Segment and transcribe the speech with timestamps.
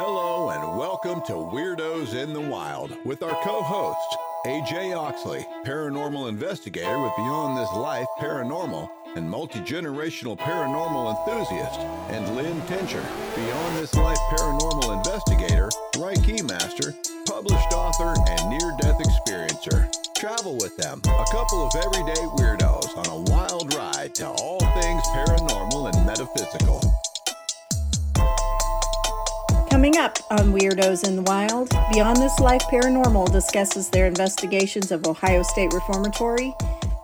[0.00, 6.28] Hello, and welcome to Weirdos in the Wild with our co host, AJ Oxley, paranormal
[6.28, 11.80] investigator with Beyond This Life Paranormal and multi generational paranormal enthusiast,
[12.10, 13.02] and Lynn Tincher,
[13.34, 16.94] Beyond This Life paranormal investigator, Reiki master,
[17.26, 19.90] published author, and near death experiencer.
[20.14, 25.02] Travel with them, a couple of everyday weirdos on a wild ride to all things
[25.08, 26.80] paranormal and metaphysical.
[29.78, 35.06] Coming up on Weirdos in the Wild, Beyond This Life Paranormal discusses their investigations of
[35.06, 36.52] Ohio State Reformatory,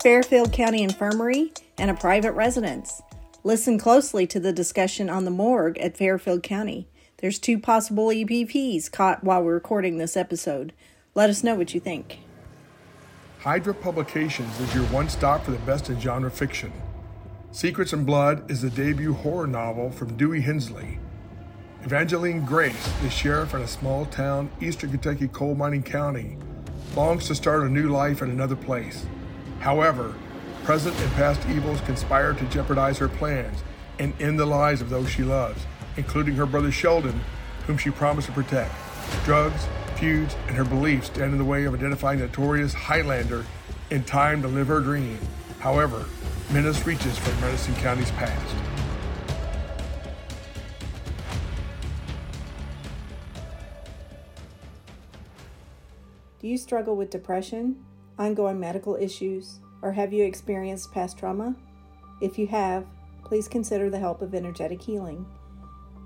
[0.02, 3.00] Fairfield County Infirmary, and a private residence.
[3.44, 6.88] Listen closely to the discussion on the morgue at Fairfield County.
[7.18, 10.72] There's two possible EVPs caught while we're recording this episode.
[11.14, 12.18] Let us know what you think.
[13.38, 16.72] Hydra Publications is your one stop for the best in genre fiction.
[17.52, 20.98] Secrets and Blood is the debut horror novel from Dewey Hensley.
[21.84, 26.38] Evangeline Grace, the sheriff in a small town, eastern Kentucky coal mining county,
[26.96, 29.04] longs to start a new life in another place.
[29.60, 30.14] However,
[30.62, 33.62] present and past evils conspire to jeopardize her plans
[33.98, 35.66] and end the lives of those she loves,
[35.98, 37.20] including her brother Sheldon,
[37.66, 38.74] whom she promised to protect.
[39.26, 43.44] Drugs, feuds, and her beliefs stand in the way of identifying the notorious Highlander
[43.90, 45.18] in time to live her dream.
[45.58, 46.06] However,
[46.50, 48.73] menace reaches from Madison County's past.
[56.44, 57.82] Do you struggle with depression,
[58.18, 61.56] ongoing medical issues, or have you experienced past trauma?
[62.20, 62.84] If you have,
[63.24, 65.24] please consider the help of energetic healing.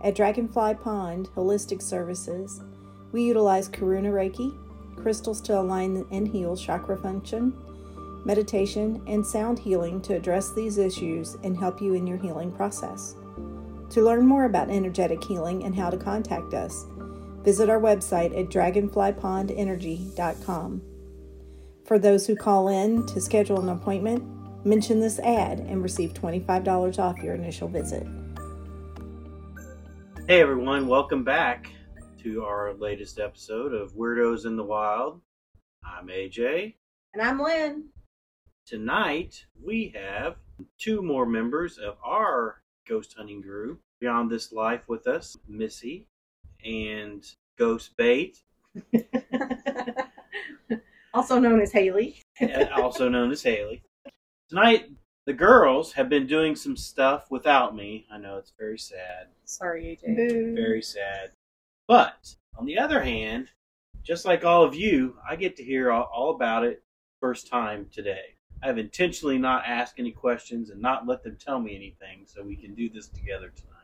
[0.00, 2.60] At Dragonfly Pond Holistic Services,
[3.10, 4.56] we utilize Karuna Reiki,
[4.94, 7.52] crystals to align and heal chakra function,
[8.24, 13.16] meditation, and sound healing to address these issues and help you in your healing process.
[13.90, 16.86] To learn more about energetic healing and how to contact us,
[17.48, 20.82] visit our website at dragonflypondenergy.com.
[21.86, 24.22] For those who call in to schedule an appointment,
[24.66, 28.06] mention this ad and receive $25 off your initial visit.
[30.26, 31.70] Hey everyone, welcome back
[32.22, 35.22] to our latest episode of Weirdos in the Wild.
[35.82, 36.74] I'm AJ.
[37.14, 37.88] And I'm Lynn.
[38.66, 40.36] Tonight we have
[40.76, 46.06] two more members of our ghost hunting group beyond this life with us Missy
[46.68, 47.24] and
[47.58, 48.42] Ghost Bait,
[51.14, 52.22] also known as Haley.
[52.76, 53.82] also known as Haley.
[54.48, 54.90] Tonight
[55.26, 58.06] the girls have been doing some stuff without me.
[58.10, 59.28] I know it's very sad.
[59.44, 60.16] Sorry, AJ.
[60.16, 60.54] Boo.
[60.54, 61.32] very sad.
[61.86, 63.50] But on the other hand,
[64.02, 66.82] just like all of you, I get to hear all, all about it
[67.20, 68.36] first time today.
[68.62, 72.56] I've intentionally not asked any questions and not let them tell me anything so we
[72.56, 73.77] can do this together tonight.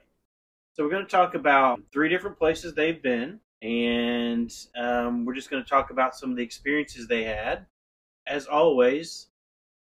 [0.74, 5.48] So we're going to talk about three different places they've been, and um, we're just
[5.48, 7.66] going to talk about some of the experiences they had.
[8.26, 9.28] As always,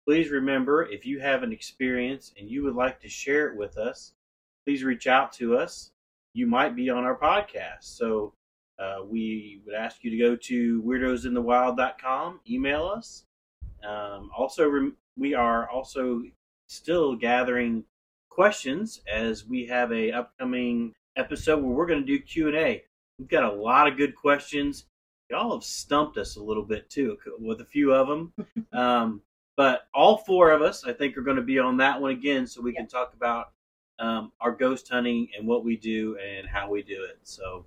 [0.06, 3.78] please remember if you have an experience and you would like to share it with
[3.78, 4.12] us,
[4.66, 5.92] please reach out to us.
[6.34, 7.84] You might be on our podcast.
[7.84, 8.34] So
[8.78, 13.24] uh, we would ask you to go to weirdosinthewild.com, email us.
[13.82, 16.22] Um, also, we are also
[16.66, 17.84] still gathering
[18.32, 22.82] questions as we have a upcoming episode where we're going to do Q&A.
[23.19, 24.87] We've got a lot of good questions.
[25.28, 28.32] Y'all have stumped us a little bit too with a few of them.
[28.72, 29.21] um,
[29.54, 32.47] but all four of us, I think, are going to be on that one again
[32.47, 33.53] so we can talk about
[33.98, 37.19] um, our ghost hunting and what we do and how we do it.
[37.25, 37.66] So,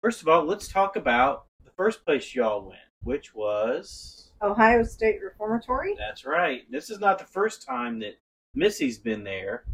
[0.00, 4.30] first of all, let's talk about the first place y'all went, which was.
[4.40, 6.62] Ohio State Reformatory That's right.
[6.70, 8.20] This is not the first time that
[8.54, 9.64] Missy's been there.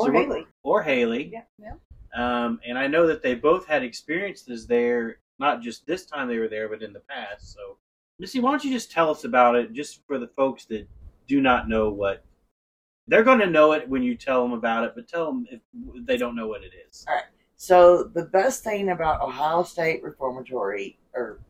[0.00, 0.46] Or So Haley.
[0.62, 1.30] Or Haley.
[1.32, 1.74] Yeah, yeah.
[2.14, 6.38] Um, and I know that they both had experiences there, not just this time they
[6.38, 7.52] were there, but in the past.
[7.52, 7.76] So,
[8.18, 10.88] Missy, why don't you just tell us about it, just for the folks that
[11.28, 12.24] do not know what
[13.06, 15.60] they're going to know it when you tell them about it, but tell them if
[16.06, 17.04] they don't know what it is.
[17.08, 17.24] Alright.
[17.56, 21.40] So the best thing about Ohio State Reformatory or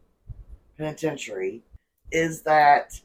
[0.77, 1.63] Penitentiary
[2.11, 3.01] is that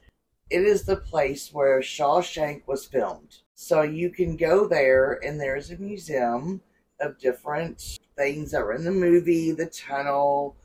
[0.50, 3.38] it is the place where Shawshank was filmed.
[3.56, 6.62] So you can go there and there's a museum
[7.00, 10.57] of different things that were in the movie, the tunnel,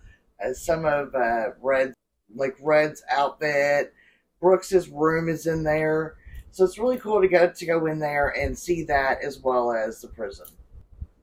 [0.45, 1.95] uh, some of uh, Red,
[2.35, 3.95] like Red's outfit.
[4.41, 6.17] Brooks's room is in there.
[6.51, 9.73] So it's really cool to go to go in there and see that as well
[9.73, 10.47] as the prison.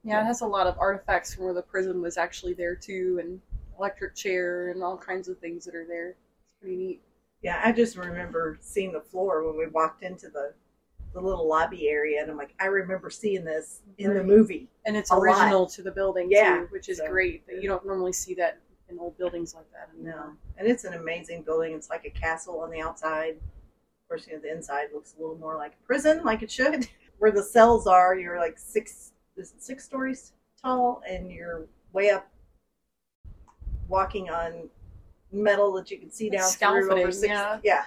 [0.04, 3.20] Yeah, it has a lot of artifacts from where the prison was actually there too,
[3.22, 3.42] and
[3.78, 6.12] electric chair and all kinds of things that are there.
[6.12, 7.02] It's pretty neat.
[7.42, 10.54] Yeah, I just remember seeing the floor when we walked into the
[11.18, 14.70] the little lobby area, and I'm like, I remember seeing this in the movie.
[14.86, 15.24] And it's A lot.
[15.24, 17.46] original to the building Yeah, too, which is so- great.
[17.48, 18.60] That you don't normally see that
[18.90, 20.38] in old buildings like that No, anymore.
[20.58, 21.74] and it's an amazing building.
[21.74, 23.32] It's like a castle on the outside.
[23.36, 26.52] Of course, you know the inside looks a little more like a prison, like it
[26.52, 26.88] should.
[27.18, 29.12] Where the cells are, you're like six,
[29.58, 30.34] six stories
[30.64, 32.28] tall, and you're way up,
[33.88, 34.70] walking on
[35.32, 37.34] metal that you can see down through over six.
[37.64, 37.84] yeah.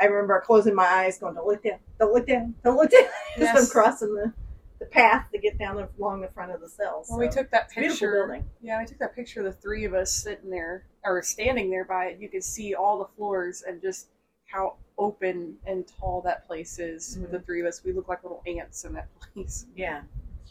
[0.00, 3.04] I remember closing my eyes, going, "Don't look down, don't look down, don't look down,"
[3.38, 4.32] as I'm crossing the,
[4.78, 7.08] the path to get down the, along the front of the cells.
[7.08, 8.44] When we took that it's a beautiful picture, building.
[8.60, 11.84] yeah, we took that picture of the three of us sitting there or standing there
[11.84, 12.18] by it.
[12.20, 14.08] You could see all the floors and just
[14.46, 17.16] how open and tall that place is.
[17.16, 17.36] With mm-hmm.
[17.36, 19.66] the three of us, we look like little ants in that place.
[19.74, 20.02] Yeah,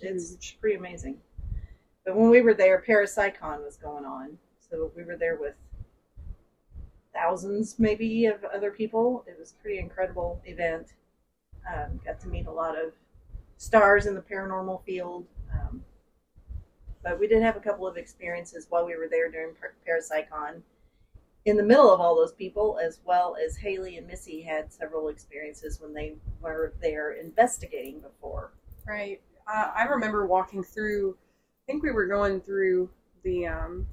[0.02, 1.18] it's pretty amazing.
[2.06, 4.38] But when we were there, Parapsychon was going on,
[4.70, 5.56] so we were there with
[7.16, 9.24] thousands, maybe, of other people.
[9.28, 10.94] It was a pretty incredible event.
[11.74, 12.92] Um, got to meet a lot of
[13.58, 15.26] stars in the paranormal field.
[15.54, 15.84] Um,
[17.04, 20.62] but we did have a couple of experiences while we were there during Par- Parapsychon.
[21.46, 25.10] In the middle of all those people, as well as Haley and Missy had several
[25.10, 28.52] experiences when they were there investigating before.
[28.88, 29.22] Right.
[29.48, 31.16] Uh, I remember walking through.
[31.68, 32.90] I think we were going through
[33.24, 33.86] the um,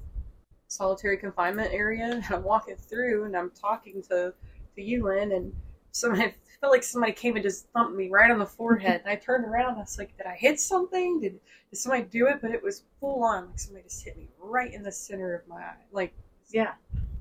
[0.73, 4.33] solitary confinement area, and I'm walking through, and I'm talking to
[4.75, 5.53] to you, Lynn, and
[5.91, 9.01] somebody I felt like somebody came and just thumped me right on the forehead.
[9.01, 11.19] and I turned around, I was like, "Did I hit something?
[11.19, 11.39] Did
[11.69, 14.73] did somebody do it?" But it was full on, like somebody just hit me right
[14.73, 16.13] in the center of my eye, like
[16.49, 16.73] Yeah.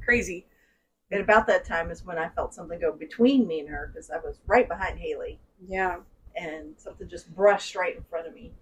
[0.05, 0.47] crazy.
[1.11, 4.11] And about that time is when I felt something go between me and her because
[4.11, 5.39] I was right behind Haley
[5.69, 5.99] Yeah.
[6.37, 8.53] and something just brushed right in front of me.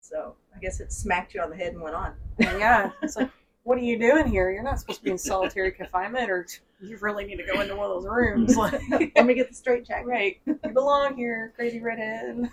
[0.00, 2.14] So I guess it smacked you on the head and went on.
[2.40, 3.30] And yeah, it's like,
[3.64, 4.50] what are you doing here?
[4.50, 6.46] You're not supposed to be in solitary confinement, or
[6.80, 8.56] you really need to go into one of those rooms.
[8.90, 10.06] Like, Let me get the straight jacket.
[10.06, 12.50] right, you belong here, crazy redhead.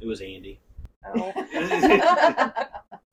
[0.00, 0.60] It was Andy.
[1.14, 2.52] Oh.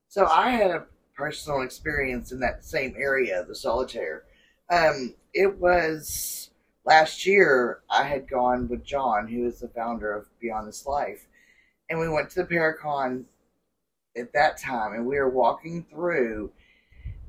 [0.08, 0.84] So I had a
[1.16, 4.24] personal experience in that same area, the solitaire.
[4.68, 6.50] Um, it was
[6.84, 7.78] last year.
[7.88, 11.26] I had gone with John, who is the founder of Beyond This Life,
[11.88, 13.24] and we went to the Paracon
[14.14, 16.52] at that time, and we were walking through,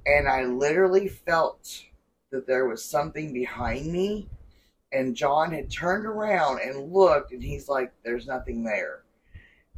[0.06, 1.84] and I literally felt
[2.32, 4.28] that there was something behind me,
[4.92, 9.04] and John had turned around and looked, and he's like, "There's nothing there."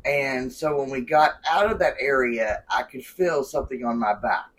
[0.06, 4.14] And so when we got out of that area, I could feel something on my
[4.14, 4.52] back.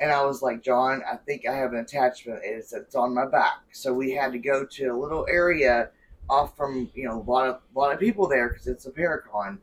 [0.00, 2.40] And I was like, John, I think I have an attachment.
[2.42, 3.60] It's, it's on my back.
[3.72, 5.90] So we had to go to a little area
[6.28, 8.90] off from, you know, a lot of, a lot of people there because it's a
[8.90, 9.58] Paracon.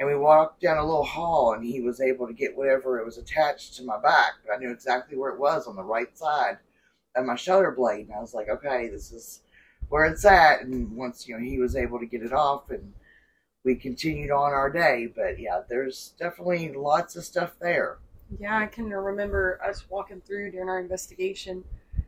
[0.00, 3.04] And we walked down a little hall and he was able to get whatever it
[3.04, 4.32] was attached to my back.
[4.44, 6.56] But I knew exactly where it was on the right side
[7.14, 8.06] of my shoulder blade.
[8.06, 9.42] And I was like, okay, this is
[9.90, 10.62] where it's at.
[10.62, 12.94] And once, you know, he was able to get it off and
[13.62, 15.06] we continued on our day.
[15.14, 17.98] But yeah, there's definitely lots of stuff there.
[18.38, 21.62] Yeah, I can remember us walking through during our investigation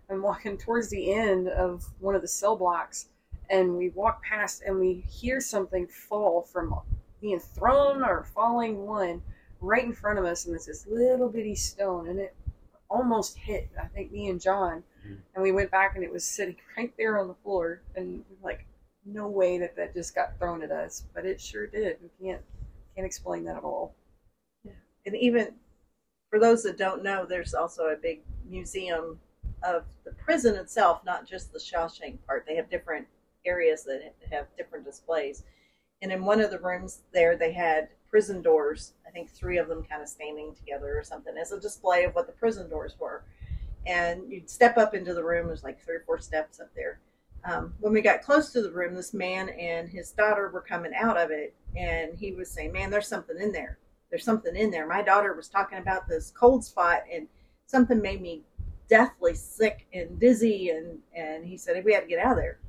[0.08, 3.08] and walking towards the end of one of the cell blocks,
[3.50, 6.78] and we walk past and we hear something fall from
[7.22, 9.22] being thrown or falling one
[9.60, 12.34] right in front of us, and it's this little bitty stone, and it
[12.90, 14.82] almost hit, I think, me and John.
[15.06, 15.22] Mhm.
[15.34, 18.66] And we went back and it was sitting right there on the floor, and like,
[19.04, 21.98] no way that that just got thrown at us, but it sure did.
[22.02, 22.42] We can't
[22.94, 23.94] can't explain that at all.
[24.64, 24.72] Yeah.
[25.06, 25.54] And even
[26.28, 29.18] for those that don't know, there's also a big museum
[29.62, 32.44] of the prison itself, not just the Shawshank part.
[32.46, 33.06] They have different
[33.46, 35.44] areas that have different displays.
[36.02, 38.92] And in one of the rooms there, they had prison doors.
[39.06, 42.14] I think three of them kind of standing together or something as a display of
[42.14, 43.24] what the prison doors were.
[43.86, 45.46] And you'd step up into the room.
[45.46, 47.00] There's like three or four steps up there.
[47.44, 50.92] Um, when we got close to the room, this man and his daughter were coming
[50.94, 53.78] out of it, and he was saying, "Man, there's something in there.
[54.10, 57.26] There's something in there." My daughter was talking about this cold spot, and
[57.66, 58.42] something made me
[58.88, 62.60] deathly sick and dizzy, and and he said we had to get out of there.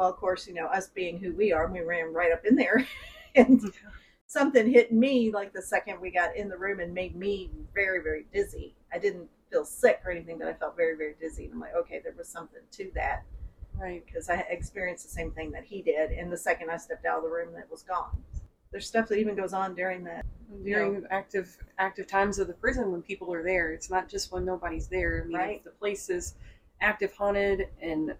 [0.00, 2.56] Well, of course, you know us being who we are, we ran right up in
[2.56, 2.86] there,
[3.34, 3.88] and mm-hmm.
[4.28, 8.02] something hit me like the second we got in the room and made me very
[8.02, 8.74] very dizzy.
[8.90, 11.44] I didn't feel sick or anything, but I felt very very dizzy.
[11.44, 13.24] And I'm like, okay, there was something to that
[13.78, 14.02] Right.
[14.06, 16.12] because I experienced the same thing that he did.
[16.12, 18.24] And the second I stepped out of the room, that was gone.
[18.72, 20.24] There's stuff that even goes on during that.
[20.64, 23.74] during active active times of the prison when people are there.
[23.74, 25.24] It's not just when nobody's there.
[25.24, 25.62] I mean, Right.
[25.62, 26.36] the place is
[26.80, 28.14] active haunted and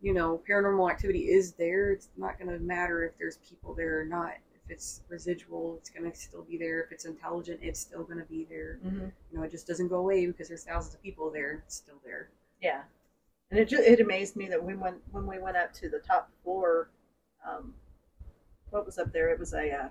[0.00, 4.00] you know paranormal activity is there, it's not going to matter if there's people there
[4.00, 4.32] or not.
[4.54, 6.82] If it's residual, it's going to still be there.
[6.82, 8.78] If it's intelligent, it's still going to be there.
[9.32, 11.62] You know, it just doesn't go away because there's thousands of people there.
[11.66, 12.30] It's still there.
[12.62, 12.82] Yeah,
[13.50, 15.98] and it just, it amazed me that we went when we went up to the
[15.98, 16.90] top floor.
[17.48, 17.74] Um,
[18.70, 19.30] what was up there?
[19.30, 19.88] It was a uh,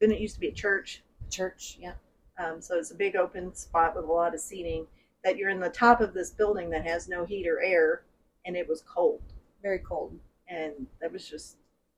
[0.00, 1.02] didn't it used to be a church?
[1.30, 1.92] Church, yeah.
[2.36, 4.86] Um, so it's a big open spot with a lot of seating.
[5.24, 8.02] That you're in the top of this building that has no heat or air,
[8.44, 9.22] and it was cold,
[9.62, 10.18] Very cold.
[10.48, 11.56] and that was just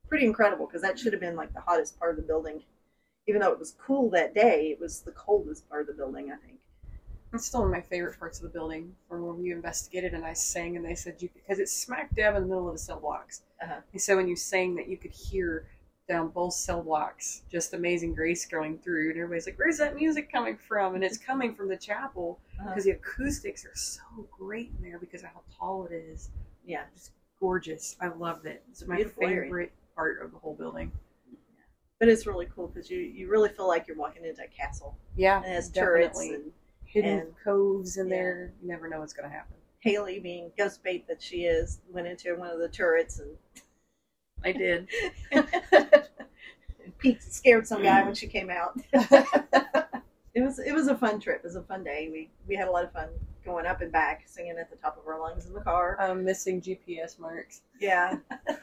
[0.08, 2.62] pretty incredible because that should have been like the hottest part of the building.
[3.26, 6.30] Even though it was cool that day, it was the coldest part of the building.
[6.30, 6.58] I think.
[7.32, 10.24] It's still one of my favorite parts of the building from when we investigated and
[10.24, 12.78] I sang and they said you because it's smack dab in the middle of the
[12.78, 13.42] cell blocks.
[13.60, 13.80] Uh-huh.
[13.92, 15.66] They said when you sang that you could hear
[16.08, 20.30] down both cell blocks just Amazing Grace going through and everybody's like, "Where's that music
[20.30, 22.68] coming from?" And it's coming from the chapel Uh-huh.
[22.70, 26.30] because the acoustics are so great in there because of how tall it is.
[26.66, 27.96] Yeah, Just gorgeous.
[28.00, 28.62] I loved it.
[28.70, 29.42] It's my beautiful area.
[29.42, 30.90] favorite part of the whole building.
[32.00, 34.96] but it's really cool because you you really feel like you're walking into a castle.
[35.16, 36.34] Yeah, And it has turrets definitely.
[36.44, 36.52] and
[36.84, 38.14] hidden and- coves in yeah.
[38.16, 38.52] there.
[38.62, 39.56] You never know what's going to happen.
[39.80, 43.36] Haley, being ghost bait that she is, went into one of the turrets and
[44.42, 44.88] I did.
[46.98, 48.78] peeked, scared some guy when she came out.
[50.34, 51.38] it was it was a fun trip.
[51.38, 52.08] It was a fun day.
[52.12, 53.08] We we had a lot of fun
[53.44, 55.96] going up and back, singing at the top of our lungs in the car.
[56.00, 57.60] I'm missing GPS marks.
[57.80, 58.16] Yeah,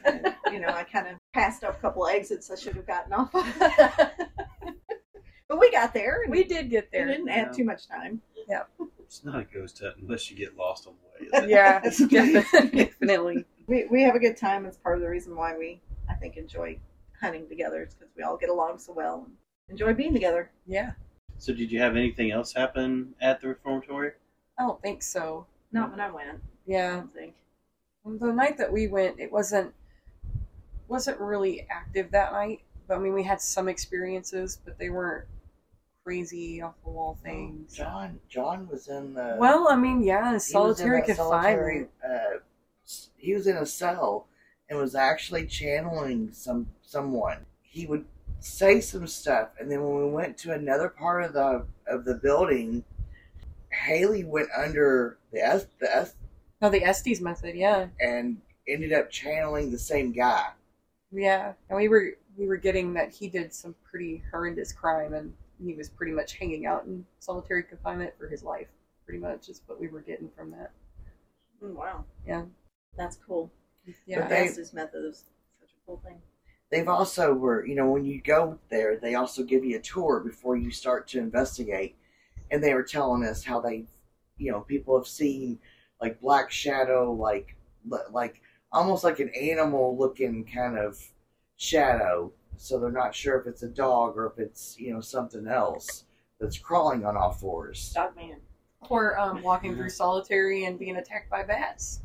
[0.04, 3.12] And, you know, I kind of passed up a couple exits I should have gotten
[3.12, 3.32] off.
[3.32, 3.46] of.
[5.48, 6.22] but we got there.
[6.22, 7.06] And We did get it there.
[7.06, 8.20] didn't have too much time.
[8.48, 8.62] Yeah.
[9.00, 10.98] It's not a ghost hunt unless you get lost on the
[11.38, 11.38] way.
[11.44, 11.48] is it?
[11.50, 11.80] Yeah,
[12.42, 12.84] definitely.
[12.86, 13.44] definitely.
[13.68, 14.66] We we have a good time.
[14.66, 16.80] It's part of the reason why we I think enjoy
[17.20, 17.82] hunting together.
[17.82, 19.36] It's because we all get along so well and
[19.68, 20.50] enjoy being together.
[20.66, 20.92] Yeah.
[21.42, 24.12] So, did you have anything else happen at the reformatory?
[24.56, 25.44] I don't think so.
[25.72, 26.28] Not when I went.
[26.38, 26.90] I Yeah.
[26.98, 27.34] don't think.
[28.04, 29.74] The night that we went, it wasn't
[30.86, 32.60] wasn't really active that night.
[32.86, 35.26] But I mean, we had some experiences, but they weren't
[36.04, 37.74] crazy off the wall things.
[37.74, 41.90] John John was in the Well, I mean, yeah, in he was in solitary confinement.
[42.08, 42.38] uh,
[43.16, 44.28] he was in a cell
[44.68, 47.46] and was actually channeling some someone.
[47.62, 48.04] He would
[48.42, 52.14] say some stuff, and then when we went to another part of the of the
[52.14, 52.84] building,
[53.70, 56.14] Haley went under the S, the S
[56.60, 60.48] No, the Estes method, yeah, and ended up channeling the same guy.
[61.10, 61.52] yeah.
[61.68, 65.32] And we were we were getting that he did some pretty horrendous crime, and
[65.62, 68.68] he was pretty much hanging out in solitary confinement for his life.
[69.04, 70.70] Pretty much is what we were getting from that.
[71.62, 72.04] Mm, wow.
[72.26, 72.42] Yeah.
[72.96, 73.50] That's cool.
[74.06, 75.24] Yeah, But they- Estes method is
[75.60, 76.20] such a cool thing.
[76.72, 80.20] They've also were you know when you go there, they also give you a tour
[80.20, 81.96] before you start to investigate,
[82.50, 83.84] and they were telling us how they,
[84.38, 85.58] you know, people have seen
[86.00, 87.56] like black shadow, like
[88.10, 88.40] like
[88.72, 90.98] almost like an animal looking kind of
[91.58, 92.32] shadow.
[92.56, 96.04] So they're not sure if it's a dog or if it's you know something else
[96.40, 97.92] that's crawling on all fours.
[97.94, 98.40] Dog man.
[98.88, 102.00] or um, walking through solitary and being attacked by bats.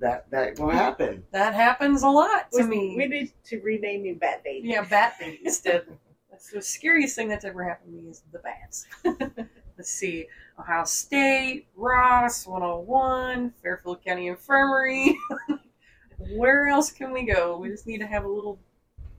[0.00, 1.22] That that will happen.
[1.32, 2.94] That happens a lot to we, me.
[2.96, 4.68] we need to rename you Bat Baby.
[4.68, 5.86] Yeah, bat baby instead.
[6.30, 8.86] That's the scariest thing that's ever happened to me is the bats.
[9.76, 10.26] Let's see.
[10.58, 15.18] Ohio State, Ross, 101, Fairfield County Infirmary.
[16.34, 17.58] Where else can we go?
[17.58, 18.58] We just need to have a little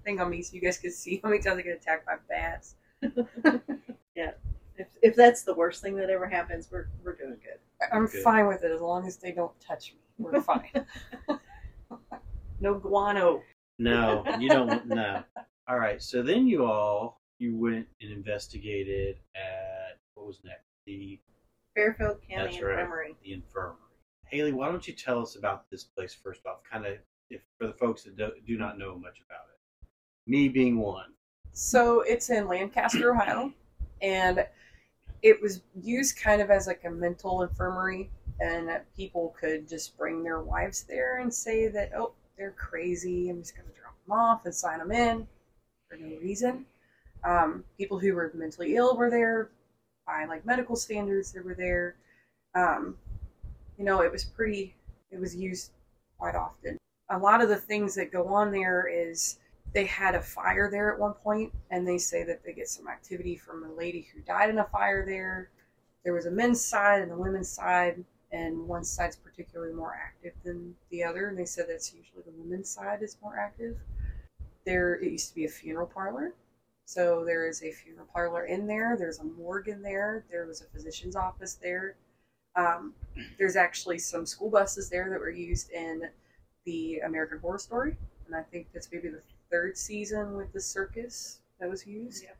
[0.03, 2.15] thing on me so you guys can see how many times I get attacked by
[2.27, 2.75] bats.
[4.15, 4.31] Yeah.
[4.77, 7.59] If, if that's the worst thing that ever happens, we're, we're doing good.
[7.91, 8.23] I'm Good.
[8.23, 9.99] fine with it as long as they don't touch me.
[10.21, 10.85] We're fine.
[12.59, 13.41] no guano.
[13.79, 14.67] No, you don't.
[14.67, 15.23] want- No.
[15.67, 16.01] All right.
[16.01, 20.65] So then you all you went and investigated at what was next?
[20.85, 21.19] The
[21.75, 22.71] Fairfield County That's right.
[22.79, 23.15] Infirmary.
[23.23, 23.77] the infirmary.
[24.25, 26.59] Haley, why don't you tell us about this place first off?
[26.69, 26.93] Kind of,
[27.29, 29.87] if for the folks that do, do not know much about it.
[30.29, 31.13] Me being one.
[31.53, 33.51] So it's in Lancaster, Ohio,
[34.01, 34.45] and
[35.21, 38.09] it was used kind of as like a mental infirmary,
[38.39, 43.29] and people could just bring their wives there and say that, oh, they're crazy.
[43.29, 45.27] I'm just going to drop them off and sign them in
[45.87, 46.65] for no reason.
[47.23, 49.51] Um, people who were mentally ill were there
[50.07, 51.31] by like medical standards.
[51.31, 51.95] They were there.
[52.55, 52.97] Um,
[53.77, 54.75] you know, it was pretty.
[55.11, 55.71] It was used
[56.17, 56.77] quite often.
[57.09, 59.37] A lot of the things that go on there is
[59.73, 62.87] they had a fire there at one point, and they say that they get some
[62.87, 65.49] activity from a lady who died in a fire there.
[66.03, 70.33] There was a men's side and a women's side, and one side's particularly more active
[70.43, 71.27] than the other.
[71.27, 73.77] And they said that's usually the women's side is more active.
[74.65, 76.33] There, it used to be a funeral parlor,
[76.85, 78.95] so there is a funeral parlor in there.
[78.97, 80.25] There's a morgue in there.
[80.29, 81.95] There was a physician's office there.
[82.55, 82.93] Um,
[83.37, 86.09] there's actually some school buses there that were used in
[86.65, 87.95] the American Horror Story,
[88.27, 92.23] and I think that's maybe the third season with the circus that was used.
[92.23, 92.37] Yep.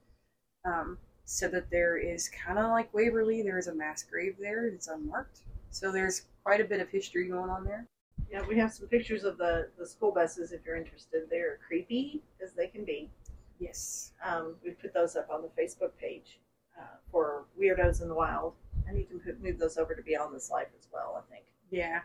[0.66, 4.66] Um, said that there is kind of like Waverly, there is a mass grave there.
[4.68, 5.40] It's unmarked,
[5.70, 7.88] so there's quite a bit of history going on there.
[8.32, 11.24] Yeah, we have some pictures of the, the school buses if you're interested.
[11.30, 13.10] They're creepy as they can be.
[13.60, 14.12] Yes.
[14.26, 16.40] Um, we put those up on the Facebook page
[16.80, 18.54] uh, for Weirdos in the Wild.
[18.88, 21.46] And you can put, move those over to Beyond This Life as well, I think.
[21.70, 22.02] Yeah.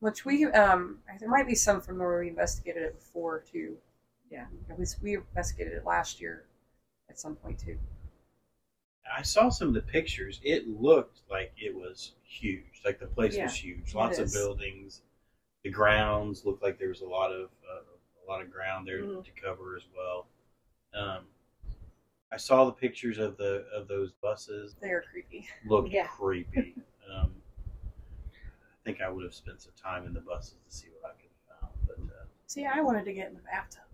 [0.00, 3.76] Which we um there might be some from where we investigated it before too.
[4.30, 4.46] Yeah.
[4.70, 6.44] At least we investigated it last year
[7.08, 7.78] at some point too.
[9.16, 10.38] I saw some of the pictures.
[10.44, 12.82] It looked like it was huge.
[12.84, 13.94] Like the place Yeah, was huge.
[13.94, 15.02] Lots of buildings.
[15.64, 17.80] The grounds looked like there was a lot of uh,
[18.22, 19.24] a lot of ground there Mhm.
[19.24, 20.28] to cover as well.
[20.94, 21.26] Um,
[22.30, 24.74] I saw the pictures of the of those buses.
[24.80, 25.48] They are creepy.
[25.64, 26.06] Looked Yeah.
[26.08, 26.76] creepy.
[27.10, 27.42] Um,
[28.34, 31.14] I think I would have spent some time in the buses to see what I
[31.14, 31.86] could have found.
[31.86, 33.87] But uh, See, I wanted to get in the bathtub.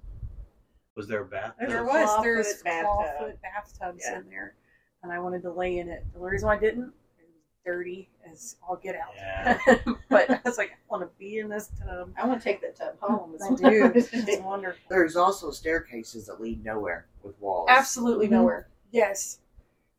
[0.96, 1.68] Was there a bathtub?
[1.68, 2.08] There was.
[2.08, 2.86] clawfoot There's bathtub.
[2.90, 4.18] clawfoot bathtubs Yeah.
[4.20, 4.54] in there,
[5.02, 6.04] and I wanted to lay in it.
[6.12, 9.10] The only reason I didn't, it was dirty as all get out.
[9.16, 9.58] Yeah.
[10.08, 12.10] but I was like, I want to be in this tub.
[12.16, 13.36] I want to take that tub home.
[13.42, 13.92] I do.
[13.94, 14.10] It's
[14.42, 14.80] wonderful.
[14.88, 17.66] There's also staircases that lead nowhere with walls.
[17.70, 18.32] Absolutely Mhm.
[18.32, 18.68] nowhere.
[18.92, 19.40] Yes.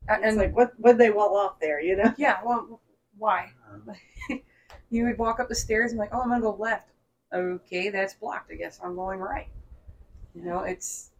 [0.08, 2.14] A- and And like, what would they wall off there, you know?
[2.16, 2.80] yeah, well,
[3.18, 3.50] why?
[3.70, 3.90] Um,
[4.88, 6.90] You would walk up the stairs and like, oh, I'm gonna go left.
[7.34, 8.52] Okay, that's blocked.
[8.52, 9.48] I guess I'm going right.
[10.36, 11.10] You know, it's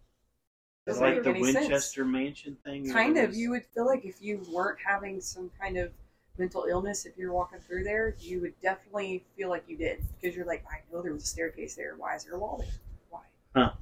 [0.87, 1.57] It's doesn't like make the any sense.
[1.69, 2.91] Winchester Mansion thing.
[2.93, 5.91] kind of you would feel like if you weren't having some kind of
[6.39, 10.37] mental illness if you're walking through there you would definitely feel like you did because
[10.37, 12.69] you're like i know there was a staircase there why is there a wall there
[13.09, 13.21] why
[13.55, 13.73] Huh.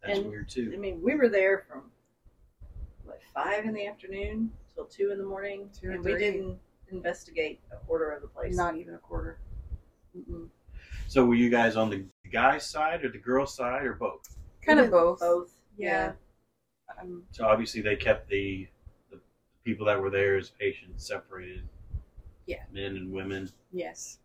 [0.00, 0.70] That's and- weird too.
[0.72, 1.90] I mean, we were there from
[3.06, 6.56] like five in the afternoon till two in the morning, Two or and we didn't
[6.92, 8.56] investigate a quarter of the place.
[8.56, 9.38] not even a quarter
[10.16, 10.46] Mm-mm.
[11.10, 14.36] So were you guys on the guy's side or the girl's side or both?
[14.64, 15.54] kind of both Both.
[15.76, 16.12] yeah,
[17.00, 18.68] Um, So obviously they kept the
[19.10, 19.18] the
[19.64, 21.68] people that were there as patients separated.
[22.46, 22.62] Yeah.
[22.72, 23.50] Men and women.
[23.72, 24.18] yes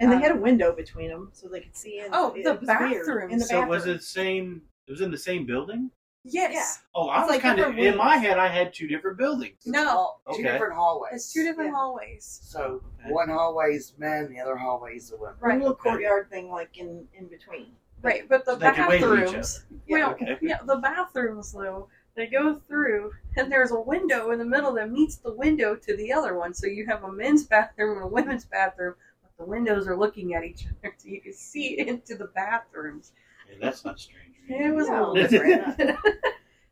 [0.00, 2.08] And they Um, had a window between them, so they could see in.
[2.14, 3.30] Oh, it the was weird.
[3.30, 3.64] In the bathroom.
[3.64, 4.62] So was it same?
[4.86, 5.90] It was in the same building.
[6.24, 8.38] Yes Oh, I It's was like kind of different in my head.
[8.38, 9.56] I had two different buildings.
[9.66, 11.12] no Hall- two different hallways.
[11.14, 11.76] it's two different Yeah.
[11.76, 13.10] hallways So Okay.
[13.12, 15.36] one hallway is men, the other hallway is the women.
[15.40, 17.74] One right little courtyard thing, like in in between.
[18.02, 20.38] right but the So they could wave at each bathrooms Yeah, well okay.
[20.40, 24.90] yeah the bathrooms though they go through and there's a window in the middle that
[24.90, 28.08] meets the window to the other one so you have a men's bathroom and a
[28.08, 32.14] women's bathroom but the windows are looking at each other so you can see into
[32.16, 33.12] the bathrooms
[33.48, 34.31] Yeah, that's not strange.
[34.48, 35.12] It was a No.
[35.12, 35.98] little different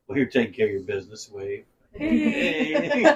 [0.06, 1.30] Well, you're taking care of your business.
[1.32, 1.64] Wave.
[1.94, 3.04] Hey.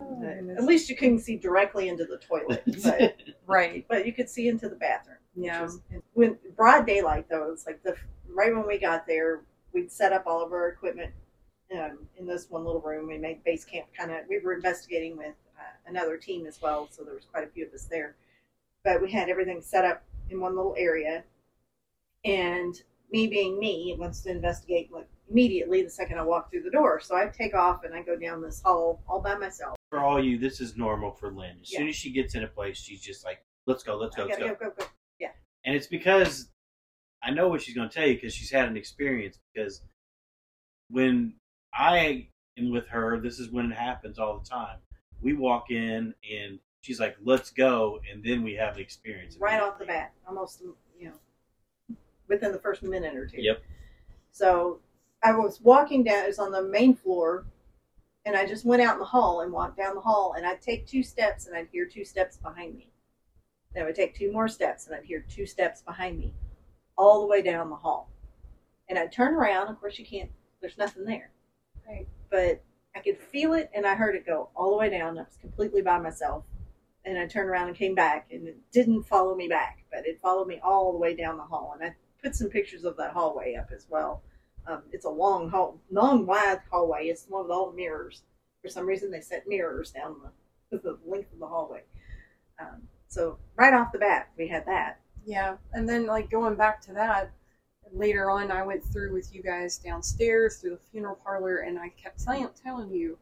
[0.00, 0.22] Oh.
[0.56, 3.14] At least you couldn't see directly into the toilet, but
[3.46, 5.16] right but you could see into the bathroom.
[5.34, 5.62] which Yeah.
[5.62, 5.80] was-
[6.12, 7.96] when broad daylight though, it's like the
[8.28, 9.40] right when we got there,
[9.72, 11.12] we'd set up all of our equipment
[11.74, 13.08] um, in this one little room.
[13.08, 14.18] We made base camp kind of.
[14.28, 17.66] We were investigating with uh, another team as well, so there was quite a few
[17.66, 18.16] of us there.
[18.82, 21.24] But we had everything set up in one little area,
[22.24, 22.74] and
[23.10, 27.00] me being me wants to investigate like immediately the second I walk through the door.
[27.00, 29.76] So I take off and I go down this hall all by myself.
[29.90, 31.58] For all you, this is normal for Lynn.
[31.62, 34.24] As soon as she gets in a place, she's just like, "Let's go, let's go,
[34.24, 34.86] let's go." go, go, go.
[35.64, 36.50] And it's because
[37.22, 39.38] I know what she's going to tell you because she's had an experience.
[39.52, 39.80] Because
[40.90, 41.34] when
[41.72, 44.78] I am with her, this is when it happens all the time.
[45.22, 49.60] We walk in and she's like, "Let's go," and then we have an experience right
[49.60, 50.76] off the bat, almost you
[51.08, 51.14] know,
[52.28, 53.42] within the first minute or two.
[53.42, 53.62] Yep.
[54.32, 54.80] So
[55.22, 56.24] I was walking down.
[56.24, 57.46] It was on the main floor,
[58.24, 60.60] and I just went out in the hall and walked down the hall, and I'd
[60.60, 62.90] take two steps, and I'd hear two steps behind me.
[63.72, 66.34] Then I would take two more steps, and I'd hear two steps behind me,
[66.96, 68.10] all the way down the hall.
[68.88, 69.68] And I'd turn around.
[69.68, 70.30] Of course, you can't.
[70.60, 71.30] There's nothing there.
[71.86, 72.06] Right.
[72.30, 72.62] But
[72.94, 75.18] I could feel it, and I heard it go all the way down.
[75.18, 76.44] I was completely by myself
[77.04, 80.20] and I turned around and came back, and it didn't follow me back, but it
[80.22, 81.76] followed me all the way down the hall.
[81.78, 84.22] And I put some pictures of that hallway up as well.
[84.66, 87.06] Um, it's a long hall, long wide hallway.
[87.08, 88.22] It's the one with all the mirrors.
[88.62, 90.16] For some reason, they set mirrors down
[90.70, 91.82] the, the length of the hallway.
[92.58, 95.00] Um, so right off the bat, we had that.
[95.26, 97.30] Yeah, and then like going back to that,
[97.92, 101.90] later on, I went through with you guys downstairs through the funeral parlor, and I
[101.90, 103.18] kept telling telling you,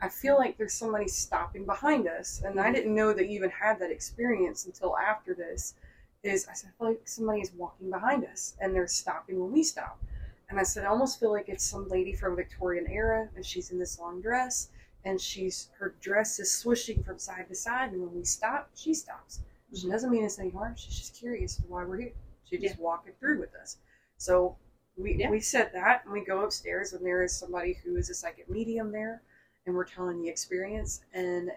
[0.00, 3.50] I feel like there's somebody stopping behind us, and I didn't know that you even
[3.50, 5.74] had that experience until after this.
[6.22, 9.50] Is I said I feel like somebody is walking behind us, and they're stopping when
[9.52, 10.00] we stop,
[10.48, 13.70] and I said I almost feel like it's some lady from Victorian era, and she's
[13.70, 14.68] in this long dress,
[15.04, 18.94] and she's her dress is swishing from side to side, and when we stop, she
[18.94, 19.40] stops.
[19.74, 19.90] She mm-hmm.
[19.90, 20.74] doesn't mean us any harm.
[20.76, 22.12] She's just curious to why we're here.
[22.44, 23.78] She's just walking through with us.
[24.18, 24.56] So
[24.96, 25.30] we Yeah.
[25.30, 28.48] we said that, and we go upstairs, and there is somebody who is a psychic
[28.48, 29.22] medium there,
[29.66, 31.50] and we're telling the experience, and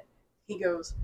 [0.47, 0.95] he goes,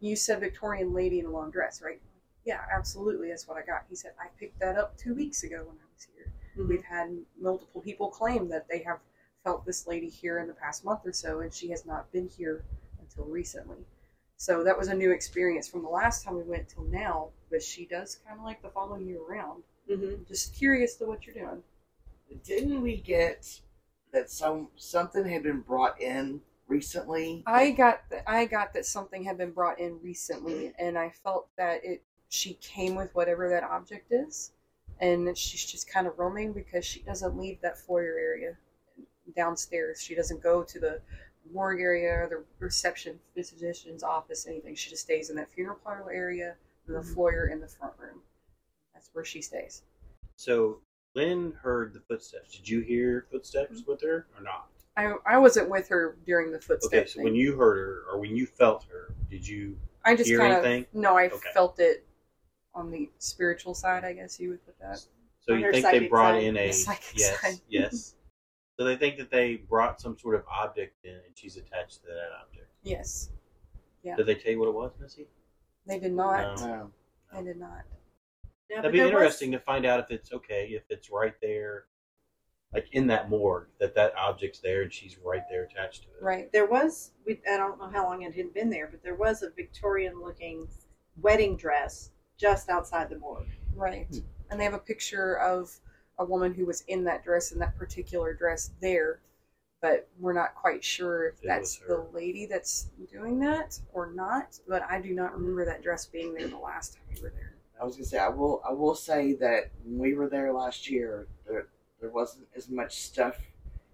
[0.00, 2.00] You said Victorian lady in a long dress, right?
[2.46, 3.28] Yeah, absolutely.
[3.28, 3.84] That's what I got.
[3.90, 6.32] He said, I picked that up two weeks ago when I was here.
[6.56, 6.68] Mhm.
[6.68, 9.00] We've had multiple people claim that they have
[9.42, 12.28] felt this lady here in the past month or so, and she has not been
[12.28, 12.64] here
[13.00, 13.84] until recently.
[14.36, 17.62] So that was a new experience from the last time we went till now, but
[17.62, 19.64] she does kind of like to follow you around.
[19.88, 20.24] Mhm.
[20.26, 21.64] Just curious to what you're doing.
[22.44, 23.60] Didn't we get
[24.12, 27.42] that some something had been brought in recently?
[27.46, 31.48] I got that I got that something had been brought in recently, and I felt
[31.56, 34.52] that it she came with whatever that object is,
[35.00, 38.56] and she's just kind of roaming because she doesn't leave that foyer area
[39.34, 40.00] downstairs.
[40.00, 41.00] She doesn't go to the
[41.52, 44.74] morgue area or the reception physician's office, anything.
[44.74, 47.14] She just stays in that funeral parlor area, the Mhm.
[47.14, 48.22] foyer in the front room.
[48.94, 49.82] That's where she stays.
[50.36, 50.80] So
[51.14, 52.56] Lynn heard the footsteps.
[52.56, 54.68] Did you hear footsteps with her or not?
[54.96, 56.94] I I wasn't with her during the footsteps.
[56.94, 59.78] Okay, so when you heard her or when you felt her, did you?
[60.04, 60.82] I just hear kind anything?
[60.84, 61.50] of no, I Okay.
[61.52, 62.06] felt it
[62.76, 64.04] on the spiritual side.
[64.04, 64.98] I guess you would put that.
[65.40, 66.42] So On you think they brought side.
[66.44, 67.60] in a yes, side.
[67.68, 68.14] yes.
[68.78, 72.08] So they think that they brought some sort of object in, and she's attached to
[72.08, 72.68] that object.
[72.82, 73.30] Yes,
[74.04, 74.14] Yeah.
[74.16, 75.26] Did they tell you what it was, Missy?
[75.86, 76.60] they did not.
[76.60, 76.66] No.
[76.66, 76.90] No.
[77.32, 77.82] They did not.
[78.68, 81.34] Yeah, That'd be there was- interesting to find out if it's okay, if it's right
[81.40, 81.84] there,
[82.74, 86.22] like in that morgue, that that object's there and she's right there attached to it.
[86.22, 86.52] Right.
[86.52, 89.42] There was, we, I don't know how long it had been there, but there was
[89.42, 90.66] a Victorian looking
[91.20, 93.46] wedding dress just outside the morgue.
[93.74, 94.06] Right.
[94.10, 94.18] Hmm.
[94.50, 95.76] And they have a picture of
[96.18, 99.20] a woman who was in that dress in that particular dress there,
[99.82, 104.58] but we're not quite sure if It that's the lady that's doing that or not.
[104.68, 107.54] But I do not remember that dress being there the last time we were there.
[107.80, 108.62] I was gonna say I will.
[108.66, 111.66] I will say that when we were there last year, there
[112.00, 113.36] there wasn't as much stuff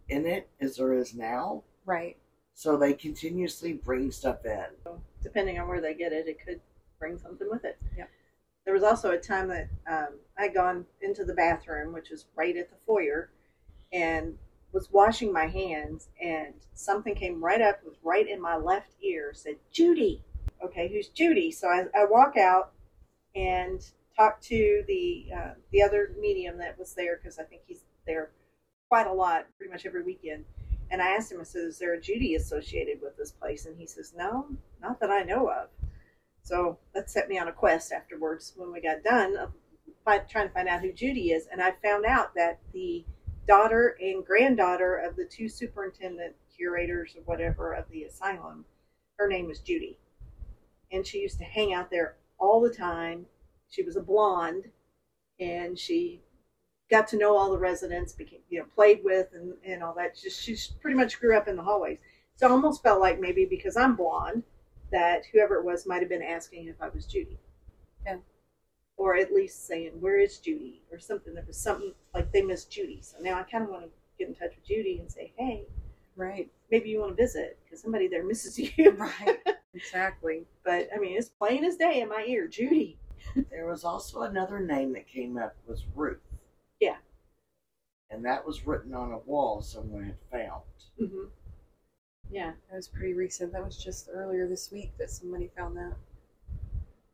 [0.09, 1.65] in it as there is now.
[1.85, 2.17] Right.
[2.55, 4.67] So they continuously bring stuff in.
[5.23, 6.61] Depending on where they get it, it could
[6.99, 7.79] bring something with it.
[7.97, 8.11] Yep.
[8.65, 12.57] There was also a time that um, I'd gone into the bathroom, which was right
[12.57, 13.31] at the foyer,
[13.93, 14.39] and
[14.73, 19.33] was washing my hands, and something came right up, was right in my left ear,
[19.35, 20.23] said, Judy.
[20.65, 21.51] Okay, who's Judy?
[21.51, 22.73] So I, I walk out
[23.35, 23.85] and
[24.17, 28.31] talk to the uh, the other medium that was there because I think he's there
[28.89, 30.45] quite a lot, pretty much every weekend.
[30.91, 33.77] And I asked him, I said, "Is there a Judy associated with this place?" And
[33.77, 34.47] he says, "No,
[34.81, 35.69] not that I know of."
[36.43, 39.53] So that set me on a quest afterwards when we got done of
[40.29, 41.47] trying to find out who Judy is.
[41.51, 43.05] And I found out that the
[43.47, 48.65] daughter and granddaughter of the two superintendent curators or whatever of the asylum,
[49.19, 49.99] her name was Judy.
[50.91, 53.27] And she used to hang out there all the time.
[53.71, 54.65] She was a blonde
[55.41, 56.21] and she
[56.91, 60.17] got to know all the residents, became, you know, played with and, and all that.
[60.21, 61.99] Just she pretty much grew up in the hallways.
[62.35, 64.43] So I almost felt like maybe because I'm blonde,
[64.93, 67.39] that whoever it was might have been asking if I was Judy.
[68.07, 68.17] Yeah.
[68.97, 70.83] Or at least saying, Where is Judy?
[70.93, 71.35] Or something.
[71.35, 73.01] There was something like they missed Judy.
[73.03, 75.67] So now I kind of want to get in touch with Judy and say, Hey,
[76.15, 76.51] Right.
[76.71, 78.93] maybe you want to visit because somebody there misses you.
[78.99, 79.39] Right.
[79.75, 80.45] Exactly.
[80.65, 82.99] but I mean, it's plain as day in my ear Judy.
[83.51, 86.21] There was also another name that came up was Ruth.
[86.81, 86.97] Yeah.
[88.11, 90.63] And that was written on a wall someone had found.
[91.01, 91.25] Mm-hmm.
[92.33, 92.53] Yeah.
[92.71, 93.53] That was pretty recent.
[93.53, 95.93] That was just earlier this week that somebody found that.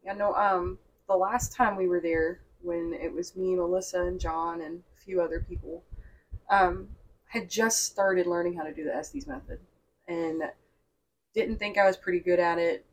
[0.05, 0.79] Yeah, no, um,
[1.09, 5.01] the last time we were there, when it was me, Melissa, and John, and a
[5.01, 5.83] few other people,
[6.51, 6.89] um,
[7.27, 9.59] had just started learning how to do the Estes method,
[10.07, 10.43] and
[11.35, 12.87] didn't think I was pretty good at it,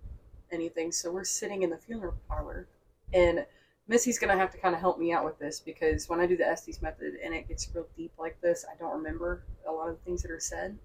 [0.51, 0.91] anything.
[0.91, 2.67] So we're sitting in the funeral parlor,
[3.13, 3.45] and
[3.87, 6.35] Missy's gonna have to kind of help me out with this because when I do
[6.35, 9.89] the Estes method and it gets real deep like this, I don't remember a lot
[9.89, 10.77] of the things that are said.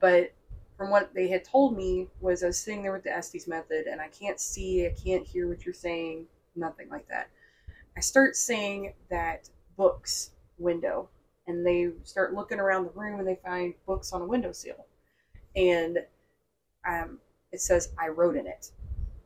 [0.00, 0.32] But
[0.76, 3.86] from what they had told me was I was sitting there with the Estes method
[3.86, 7.28] and I can't see, I can't hear what you're saying, nothing like that.
[7.96, 11.08] I start saying that books window
[11.46, 14.86] and they start looking around the room and they find books on a windowsill.
[15.54, 15.98] And
[16.86, 17.18] um,
[17.52, 18.70] it says, I wrote in it.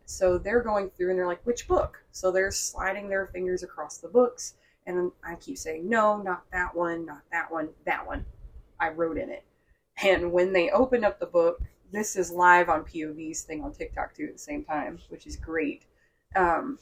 [0.04, 2.02] So they're going through and they're like, which book?
[2.12, 4.54] So they're sliding their fingers across the books.
[4.86, 8.24] And I keep saying, no, not that one, not that one, that one.
[8.78, 9.44] I wrote in it.
[10.02, 11.60] And when they open up the book,
[11.92, 15.36] this is live on POV's thing on TikTok too at the same time, which is
[15.36, 15.84] great.
[16.36, 16.78] Um,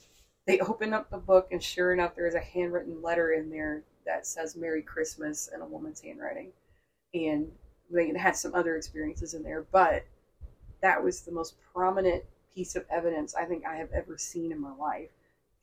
[0.46, 3.82] they open up the book, and sure enough, there is a handwritten letter in there
[4.06, 6.52] that says "Merry Christmas" in a woman's handwriting.
[7.14, 7.50] And
[7.90, 10.04] they had some other experiences in there, but
[10.82, 12.22] that was the most prominent
[12.54, 15.10] piece of evidence I think I have ever seen in my life,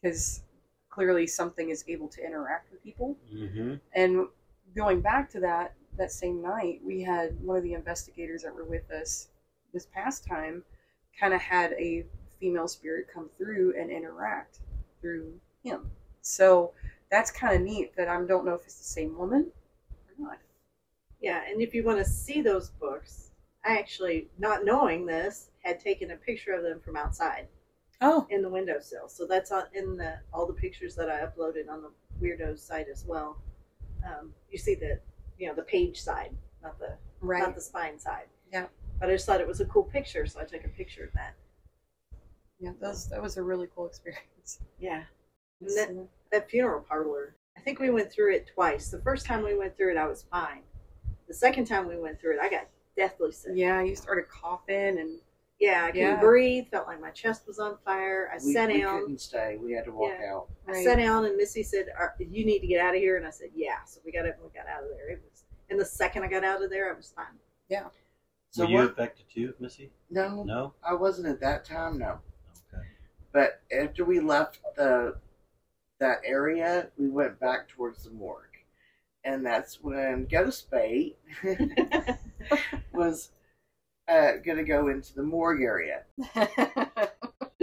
[0.02, 0.42] because
[0.90, 3.18] clearly something is able to interact with people.
[3.34, 3.76] Mm-hmm.
[3.94, 4.28] And
[4.76, 8.66] going back to that, that same night, we had one of the investigators that were
[8.66, 9.30] with us
[9.74, 10.64] this past time
[11.20, 12.06] kind of had a
[12.40, 14.60] female spirit come through and interact
[15.02, 15.90] through him.
[16.22, 16.74] So
[17.10, 19.52] that's kind of neat that I don't know if it's the same woman
[19.92, 20.38] or not.
[21.22, 23.32] Yeah, and if you want to see those books,
[23.64, 27.48] I actually, not knowing this, had taken a picture of them from outside
[28.02, 29.08] Oh, in the windowsill.
[29.08, 32.88] So that's on in the all the pictures that I uploaded on the Weirdos site
[32.92, 33.38] as well.
[34.06, 35.00] Um, you see the
[35.38, 36.32] you know the page side,
[36.64, 37.42] not the right.
[37.42, 38.28] not the spine side.
[38.52, 38.66] Yeah.
[39.00, 41.14] But I just thought it was a cool picture, so I took a picture of
[41.14, 41.36] that.
[42.60, 44.60] Yeah, that was, that was a really cool experience.
[44.80, 45.04] Yeah.
[45.62, 48.90] And that, that funeral parlor, I think we went through it twice.
[48.90, 50.62] The first time we went through it, I was fine.
[51.28, 53.54] The second time we went through it, I got deathly sick.
[53.56, 55.20] Yeah, you started coughing and
[55.66, 56.20] Yeah, I couldn't Yeah.
[56.20, 56.68] breathe.
[56.70, 58.30] Felt like my chest was on fire.
[58.32, 59.00] I we, sat we down.
[59.02, 59.58] couldn't stay.
[59.58, 60.34] We had to walk Yeah.
[60.34, 60.48] out.
[60.68, 63.26] I sat down, and Missy said, Are, "You need to get out of here." And
[63.26, 65.10] I said, "Yeah." So we got up and we got out of there.
[65.10, 67.40] It was, and the second I got out of there, I was fine.
[67.68, 67.88] Yeah.
[68.52, 68.92] So Were you what?
[68.92, 69.92] affected too, Missy?
[70.12, 70.74] No, No.
[70.84, 71.98] I wasn't at that time.
[71.98, 72.20] No,
[72.72, 72.86] Okay.
[73.32, 75.18] but after we left the
[76.00, 78.58] that area, we went back towards the morgue,
[79.24, 81.18] and that's when Ghost Bait
[82.94, 83.32] was
[84.08, 86.04] uh, going to go into the morgue area.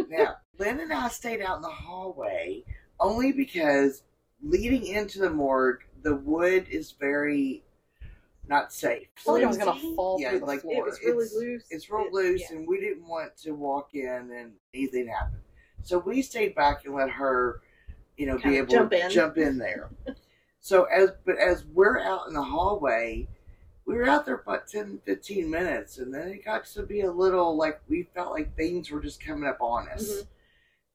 [0.09, 2.64] Now, Lynn and I stayed out in the hallway
[3.00, 4.02] only because
[4.42, 7.62] leading into the morgue, the wood is very
[8.46, 9.07] not safe.
[9.16, 10.74] I felt like I was gonna fall Yeah, through the like, floor.
[10.76, 11.64] It was really It's- loose.
[11.70, 12.57] It's real It- loose, yeah.
[12.59, 15.40] and we didn't want to walk in and anything happen.
[15.83, 17.62] So we stayed back and let her,
[18.18, 19.11] you know, be Kinda able jump to in.
[19.11, 19.88] jump in there.
[20.61, 23.28] so as but as we're out in the hallway,
[23.86, 27.00] we were out there for about 10, 15 minutes, and then it got to be
[27.02, 30.22] a little like we felt like things were just coming up on us.
[30.22, 30.26] Mhm.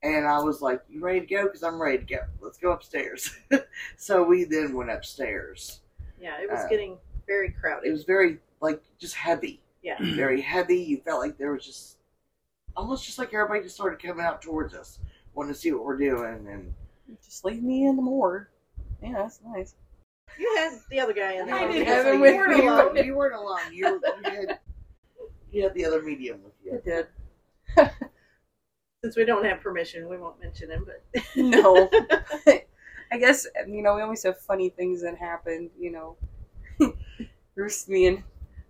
[0.04, 1.44] And I was like, "You ready to go?
[1.46, 2.20] Because I'm ready to go.
[2.40, 3.36] Let's go upstairs."
[3.98, 5.82] so we then went upstairs.
[6.20, 7.88] Yeah, it was Uh, getting very crowded.
[7.88, 9.98] It was very like just heavy yeah.
[10.16, 10.78] very heavy.
[10.80, 11.98] You felt like there was just
[12.76, 15.00] almost just like everybody just started coming out towards us,
[15.34, 16.48] wanting to see what we're doing.
[16.48, 16.74] And
[17.24, 18.48] Just leave me in the morgue.
[19.02, 19.76] Yeah, that's nice.
[20.40, 21.56] You had the other guy in there.
[21.56, 22.68] I did because have him you weren't me.
[22.68, 22.94] alone.
[22.94, 23.60] were, you weren't alone.
[23.74, 24.60] You, were, you had
[25.52, 26.76] you had the other medium with you.
[26.76, 27.08] I did.
[29.04, 30.86] Since we don't have permission, we won't mention him.
[30.86, 31.90] But No.
[33.12, 35.70] I guess you know we always have funny things that happen.
[35.80, 36.18] You know,
[37.56, 38.24] Bruce, me and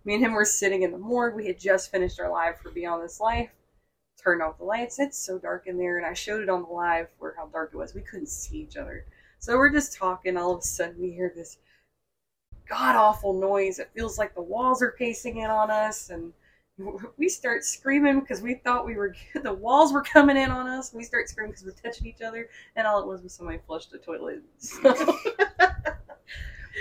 [0.04, 1.34] me and him were sitting in the morgue.
[1.34, 3.50] We had just finished our live for Beyond This Life.
[4.22, 4.98] Turned off the lights.
[4.98, 7.70] It's so dark in there, and I showed it on the live where how dark
[7.74, 7.94] it was.
[7.94, 9.06] We couldn't see each other,
[9.38, 10.36] so we're just talking.
[10.36, 11.58] All of a sudden, we hear this
[12.68, 13.78] god awful noise.
[13.78, 16.32] It feels like the walls are casing in on us, and
[17.16, 20.92] we start screaming because we thought we were the walls were coming in on us.
[20.92, 23.90] We start screaming because we're touching each other, and all it was was somebody flushed
[23.90, 24.42] the toilet.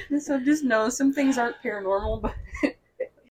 [0.10, 2.76] So, so just know some things aren't paranormal, but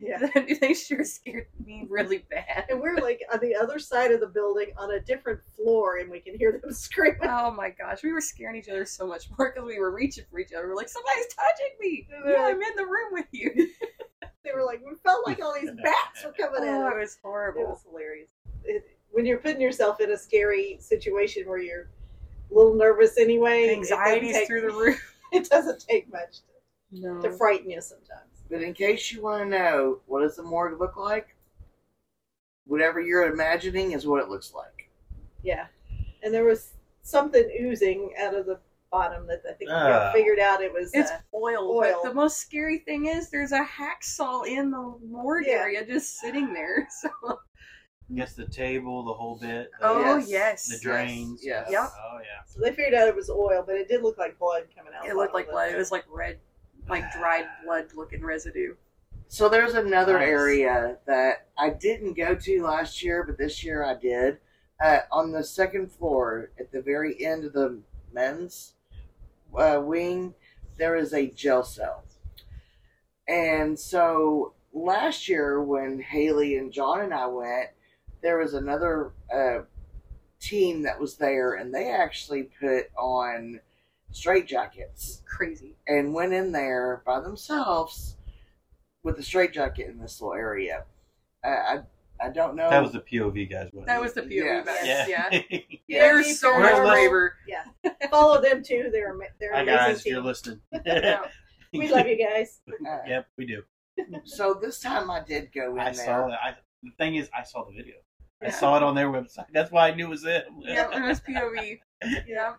[0.05, 0.19] yeah.
[0.61, 2.67] they sure scared me really bad.
[2.69, 6.11] And we're like on the other side of the building on a different floor, and
[6.11, 7.21] we can hear them screaming.
[7.25, 10.25] Oh my gosh, we were scaring each other so much more because we were reaching
[10.31, 10.69] for each other.
[10.69, 12.07] We're like, somebody's touching me.
[12.27, 13.69] Yeah, I'm in the room with you.
[14.45, 16.93] They were like, we felt like all these bats were coming at Oh, us.
[16.93, 17.63] it was horrible.
[17.63, 18.29] It was hilarious.
[18.65, 21.89] It, when you're putting yourself in a scary situation where you're
[22.51, 25.17] a little nervous anyway, Anxiety's take- through the roof.
[25.33, 26.41] It doesn't take much
[26.93, 27.23] No.
[27.23, 28.34] to, to frighten you sometimes.
[28.51, 31.35] But in case you want to know, what does the morgue look like?
[32.67, 34.91] Whatever you're imagining is what it looks like.
[35.43, 35.67] Yeah,
[36.23, 38.59] and there was something oozing out of the
[38.91, 40.13] bottom that I think we Ah.
[40.15, 40.91] figured out it was.
[40.95, 42.01] It's uh, oil, oil.
[42.03, 45.55] But the most scary thing is there's a hacksaw in the morgue Yeah.
[45.55, 46.89] area just sitting there.
[47.01, 47.11] So.
[48.11, 49.71] I guess the table, the whole bit.
[49.81, 50.29] The, Oh Yes.
[50.31, 50.69] yes.
[50.69, 51.41] The drains.
[51.43, 51.69] Yes.
[51.71, 51.83] Yep.
[51.83, 52.45] Oh yeah.
[52.47, 55.07] so they figured out it was oil, but it did look like blood coming out.
[55.09, 55.73] It looked like blood.
[55.73, 56.39] It was like red,
[56.89, 58.75] like dried blood looking residue.
[59.29, 60.29] So there's another Nice.
[60.29, 64.39] area that I didn't go to last year, but this year I did.
[64.83, 67.81] Uh, on the second floor, at the very end of the
[68.13, 68.75] men's
[69.57, 70.35] uh, wing,
[70.77, 72.05] there is a jail cell.
[73.27, 77.71] And so last year, when Haley and John and I went,
[78.23, 79.61] there was another uh,
[80.41, 83.61] team that was there, and they actually put on
[84.15, 85.75] straight jackets Crazy.
[85.89, 88.17] and went in there by themselves
[89.03, 90.85] with a straight jacket in this little area.
[91.45, 91.79] Uh, I
[92.21, 92.71] I don't know.
[92.71, 93.69] That was the POV guys.
[93.73, 94.03] Wasn't That it?
[94.03, 94.67] was the POV Yes.
[94.67, 95.09] guys.
[95.09, 95.29] yeah.
[95.51, 95.59] Yeah.
[95.89, 97.35] Yeah, They're so fair, much braver.
[97.47, 97.65] Yeah,
[98.11, 98.89] follow them too.
[98.93, 100.13] They're ama- they're Hi amazing guys, team.
[100.15, 100.61] you're listening.
[100.87, 101.21] Yeah.
[101.75, 102.61] We love you guys.
[102.89, 103.63] Uh, yep, we do.
[104.25, 106.05] So this time I did go in I there.
[106.07, 106.39] saw that.
[106.41, 107.97] I, the thing is, I saw the video.
[108.41, 109.47] I saw it on their website.
[109.53, 110.47] That's why I knew it was it.
[110.61, 111.81] Yep, it was POV.
[112.29, 112.55] Yeah.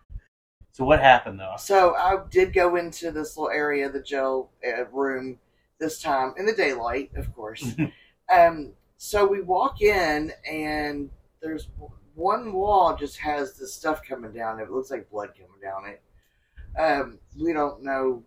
[0.76, 1.54] So what happened though?
[1.56, 5.38] So I did go into this little area, the jail uh, room,
[5.80, 7.74] this time in the daylight, of course.
[8.30, 11.08] um, so we walk in, and
[11.40, 11.68] there's
[12.14, 14.60] one wall just has this stuff coming down.
[14.60, 16.02] It looks like blood coming down it.
[16.78, 18.22] Um, we don't know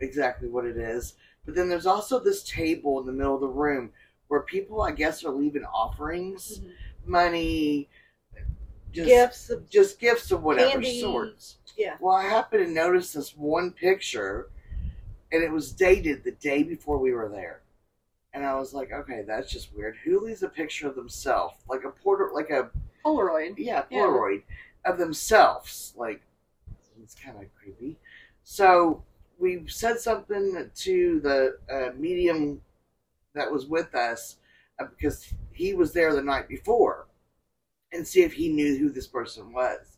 [0.00, 1.14] exactly what it is.
[1.46, 3.92] But then there's also this table in the middle of the room
[4.26, 6.60] where people, I guess, are leaving offerings,
[7.06, 7.88] money,
[8.92, 11.00] just Gifts of just gifts of whatever Candy.
[11.00, 11.57] sorts.
[11.78, 11.96] Yeah.
[12.00, 14.48] Well, I happened to notice this one picture,
[15.32, 17.62] and it was dated the day before we were there.
[18.34, 19.96] And I was like, okay, that's just weird.
[20.04, 22.70] Who leaves a picture of themselves, like a portrait, like a
[23.04, 23.54] Polaroid.
[23.56, 24.00] yeah, Yeah.
[24.00, 24.42] Polaroid
[24.84, 25.94] of themselves?
[25.96, 26.20] Like,
[27.02, 27.96] it's kind of creepy.
[28.42, 29.02] So
[29.38, 32.60] we said something to the uh, medium
[33.34, 34.36] that was with us
[34.80, 37.06] uh, because he was there the night before,
[37.92, 39.97] and see if he knew who this person was.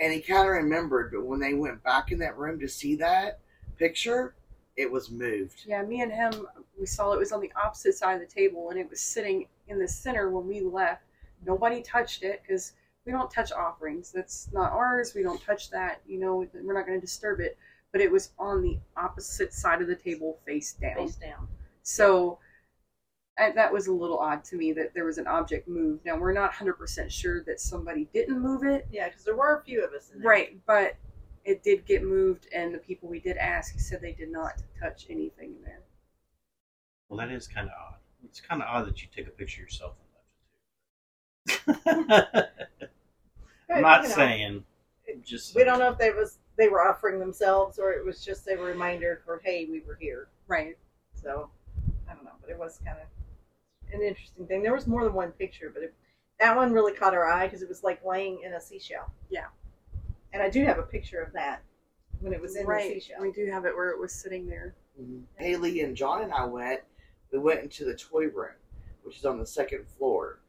[0.00, 2.94] And he kind of remembered, but when they went back in that room to see
[2.96, 3.40] that
[3.76, 4.34] picture,
[4.76, 5.64] it was moved.
[5.66, 6.46] Yeah, me and him,
[6.78, 9.46] we saw it was on the opposite side of the table, and it was sitting
[9.66, 11.02] in the center when we left.
[11.44, 14.12] Nobody touched it because we don't touch offerings.
[14.12, 15.14] That's not ours.
[15.14, 16.00] We don't touch that.
[16.06, 17.58] You know, we're not going to disturb it.
[17.90, 20.94] But it was on the opposite side of the table, face down.
[20.94, 21.48] Face down.
[21.82, 22.38] So
[23.38, 26.04] I, that was a little odd to me that there was an object moved.
[26.04, 29.58] Now we're not hundred percent sure that somebody didn't move it, Yeah, because there were
[29.58, 30.28] a few of us in there.
[30.30, 30.58] right?
[30.66, 30.96] But
[31.44, 35.06] it did get moved, and the people we did ask said they did not touch
[35.08, 35.80] anything in there.
[37.08, 37.94] Well, that is kind of odd.
[38.24, 39.94] It's kind of odd that you take a picture of yourself
[41.46, 41.86] and left
[42.36, 42.48] it.
[43.74, 44.64] I'm not You know, saying.
[45.24, 48.46] Just We don't know if they was they were offering themselves or it was just
[48.48, 50.28] a reminder for hey we were here.
[50.48, 50.76] Right.
[51.14, 51.48] So
[52.10, 53.06] I don't know, but it was kind of
[53.92, 54.62] an interesting thing.
[54.62, 55.94] There was more than one picture, but it,
[56.40, 59.12] that one really caught our eye because it was like laying in a seashell.
[59.30, 59.46] Yeah.
[60.32, 61.62] And I do have a picture of that
[62.20, 62.94] when it was in right.
[62.94, 63.22] the seashell.
[63.22, 64.74] We do have it where it was sitting there.
[65.00, 65.20] Mm-hmm.
[65.36, 66.80] Haley and John and I went.
[67.32, 68.54] We went into the toy room,
[69.02, 70.40] which is on the second floor,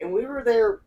[0.00, 0.80] and we were there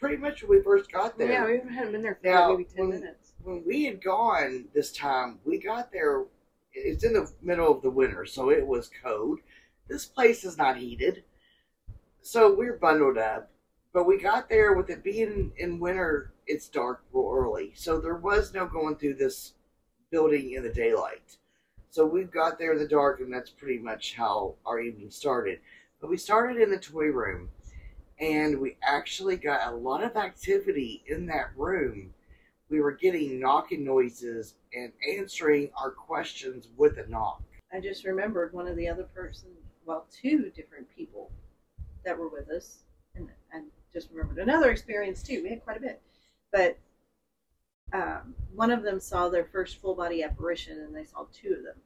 [0.00, 1.30] pretty much when we first got there.
[1.30, 3.32] Yeah, we hadn't been there for Now, maybe ten when- minutes.
[3.42, 6.24] when we had gone this time, we got there.
[6.72, 9.40] It's in the middle of the winter, so it was cold.
[9.88, 11.24] This place is not heated,
[12.22, 13.50] so we're bundled up.
[13.92, 16.32] But we got there with it being in winter.
[16.46, 19.54] It's dark real early, so there was no going through this
[20.10, 21.38] building in the daylight.
[21.90, 25.60] So we got there in the dark, and that's pretty much how our evening started.
[26.00, 27.48] But we started in the toy room,
[28.20, 32.12] and we actually got a lot of activity in that room
[32.68, 37.42] we were getting knocking noises and answering our questions with a knock.
[37.72, 39.48] I just remembered one of the other person,
[39.88, 41.30] well, two different people
[42.04, 42.80] that were with us,
[43.14, 45.42] and I just remembered another experience too.
[45.42, 46.02] We had quite a bit,
[46.52, 46.78] but
[47.94, 51.64] um, one of them saw their first full body apparition, and they saw two of
[51.64, 51.76] them.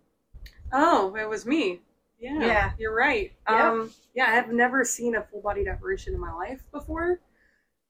[0.73, 1.81] Oh, it was me.
[2.19, 2.71] Yeah, Yeah.
[2.77, 3.33] you're right.
[3.49, 3.71] Yeah.
[3.71, 7.21] Um, yeah, I have never seen a full bodied apparition in my life before.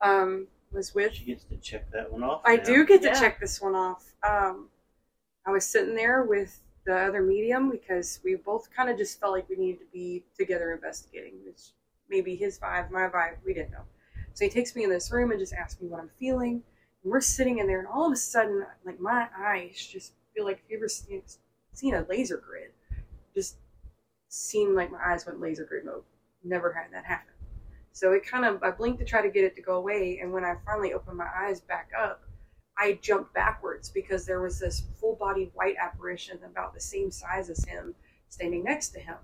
[0.02, 2.42] Um, was with She gets to check that one off.
[2.44, 2.64] I now.
[2.64, 4.12] do get to check this one off.
[4.28, 4.68] Um,
[5.46, 9.32] I was sitting there with the other medium because we both kind of just felt
[9.32, 11.34] like we needed to be together investigating.
[11.44, 11.60] Which
[12.08, 13.84] maybe his vibe, my vibe, we didn't know.
[14.34, 16.62] So he takes me in this room and just asks me what I'm feeling.
[17.02, 20.44] And we're sitting in there, and all of a sudden, like my eyes just feel
[20.44, 21.22] like if you ever seen,
[21.72, 22.70] seen a laser grid,
[23.34, 23.56] just
[24.28, 26.02] seemed like my eyes went laser grid mode.
[26.44, 27.32] Never had that happen.
[27.92, 30.32] So it kind of, I blinked to try to get it to go away, and
[30.32, 32.22] when I finally opened my eyes back up,
[32.78, 37.50] I jumped backwards because there was this full bodied white apparition about the same size
[37.50, 37.94] as him
[38.28, 39.16] standing next to him.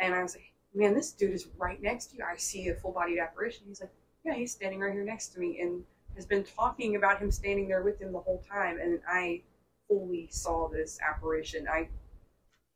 [0.00, 2.24] And I was like, man, this dude is right next to you.
[2.24, 3.64] I see a full bodied apparition.
[3.66, 3.92] He's like,
[4.24, 5.82] yeah, he's standing right here next to me and
[6.14, 8.78] has been talking about him standing there with him the whole time.
[8.80, 9.42] And I
[9.88, 11.66] fully saw this apparition.
[11.68, 11.88] I,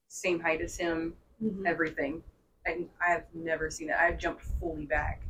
[0.08, 1.66] same height as him, mm-hmm.
[1.66, 2.22] everything.
[2.66, 3.96] And I have never seen it.
[3.96, 5.22] I jumped fully back.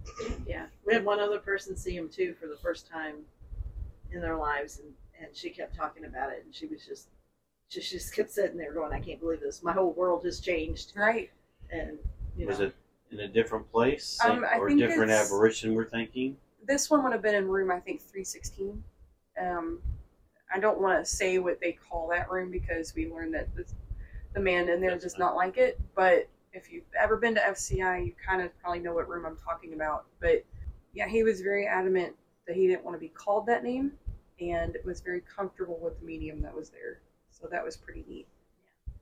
[0.46, 3.16] Yeah, we had one other person see him too for the first time
[4.12, 7.08] in their lives, and, and she kept talking about it, and she was just,
[7.68, 9.62] she just kept sitting there going, "I can't believe this.
[9.62, 11.30] My whole world has changed." Right.
[11.70, 11.98] And
[12.36, 12.74] you Was it
[13.10, 15.74] in a different place Um, I or a different it's- apparition?
[15.74, 16.36] We're thinking.
[16.66, 18.82] this one would have been in room I think 316.
[19.40, 19.80] Um,
[20.52, 23.64] I don't want to say what they call that room because we learned that the,
[24.34, 25.20] the man in there That's does fine.
[25.20, 25.78] not like it.
[25.94, 29.36] But if you've ever been to FCI, you kind of probably know what room I'm
[29.36, 30.06] talking about.
[30.20, 30.44] But
[30.94, 32.14] yeah, he was very adamant
[32.46, 33.92] that he didn't want to be called that name
[34.40, 37.00] and was very comfortable with the medium that was there.
[37.30, 38.26] So that was pretty neat.
[38.64, 38.92] Yeah.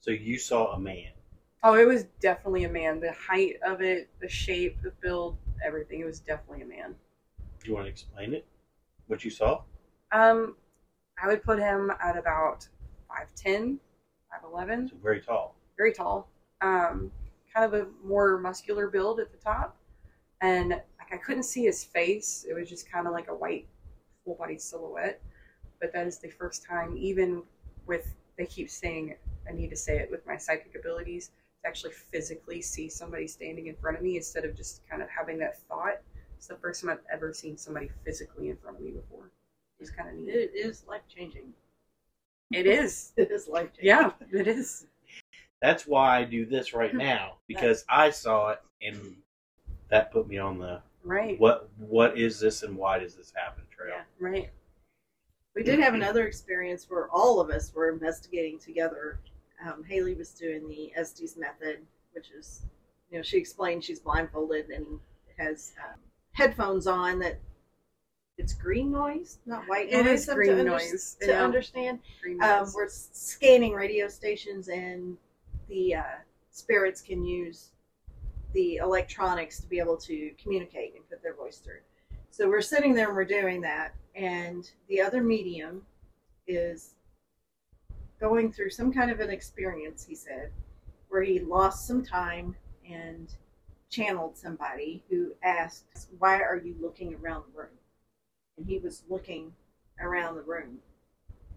[0.00, 1.12] So you saw a man.
[1.62, 3.00] Oh, it was definitely a man.
[3.00, 6.00] The height of it, the shape, the build, everything.
[6.00, 6.94] It was definitely a man.
[7.62, 8.44] Do you want to explain it?
[9.06, 9.62] What you saw?
[10.12, 10.56] Um,
[11.22, 12.68] I would put him at about
[13.10, 13.78] 5'10,
[14.30, 15.56] 5'11, So very tall.
[15.76, 16.28] very tall.
[16.60, 17.10] Um,
[17.54, 19.76] kind of a more muscular build at the top.
[20.40, 22.44] And like I couldn't see his face.
[22.48, 23.66] It was just kind of like a white
[24.24, 25.20] full body silhouette.
[25.80, 27.42] But that is the first time, even
[27.86, 29.14] with they keep saying
[29.48, 31.28] I need to say it with my psychic abilities,
[31.62, 35.08] to actually physically see somebody standing in front of me instead of just kind of
[35.10, 36.00] having that thought.
[36.36, 39.30] It's the first time I've ever seen somebody physically in front of me before.
[39.80, 40.28] It's kind of neat.
[40.34, 41.52] It is life changing.
[42.50, 43.12] It is.
[43.16, 43.86] It is life changing.
[43.86, 44.86] Yeah, it is.
[45.60, 49.16] That's why I do this right now because I saw it and
[49.88, 51.38] that put me on the Right.
[51.38, 53.96] what what is this and why does this happen trail.
[53.96, 54.26] Yeah.
[54.26, 54.50] Right.
[55.54, 59.20] We did have another experience where all of us were investigating together.
[59.64, 61.78] Um, Haley was doing the Estes method,
[62.12, 62.62] which is,
[63.10, 64.84] you know, she explained she's blindfolded and
[65.38, 65.98] has um,
[66.32, 67.38] headphones on that
[68.36, 70.20] it's green noise, not white It noise.
[70.22, 71.44] is to green under- noise, To yeah.
[71.44, 72.00] understand,
[72.42, 75.16] um, we're scanning radio stations and
[75.68, 76.02] the uh,
[76.50, 77.70] spirits can use
[78.52, 81.78] the electronics to be able to communicate and put their voice through.
[82.36, 85.82] So we're sitting there and we're doing that, and the other medium
[86.48, 86.96] is
[88.18, 90.50] going through some kind of an experience, he said,
[91.10, 92.56] where he lost some time
[92.90, 93.32] and
[93.88, 97.78] channeled somebody who asked, Why are you looking around the room?
[98.58, 99.52] And he was looking
[100.00, 100.78] around the room.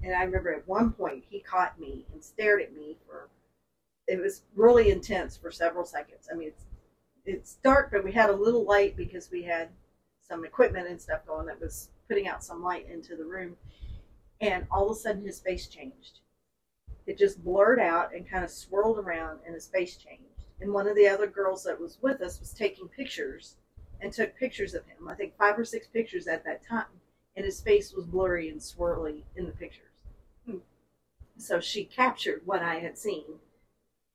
[0.03, 3.29] And I remember at one point he caught me and stared at me for
[4.07, 6.29] it was really intense for several seconds.
[6.31, 6.65] I mean it's
[7.25, 9.69] it's dark but we had a little light because we had
[10.29, 13.55] some equipment and stuff going that was putting out some light into the room.
[14.41, 16.19] And all of a sudden his face changed.
[17.05, 20.23] It just blurred out and kind of swirled around and his face changed.
[20.59, 23.55] And one of the other girls that was with us was taking pictures
[24.01, 25.07] and took pictures of him.
[25.07, 26.85] I think five or six pictures at that time.
[27.35, 29.83] And his face was blurry and swirly in the pictures.
[30.45, 30.57] Hmm.
[31.37, 33.25] So she captured what I had seen.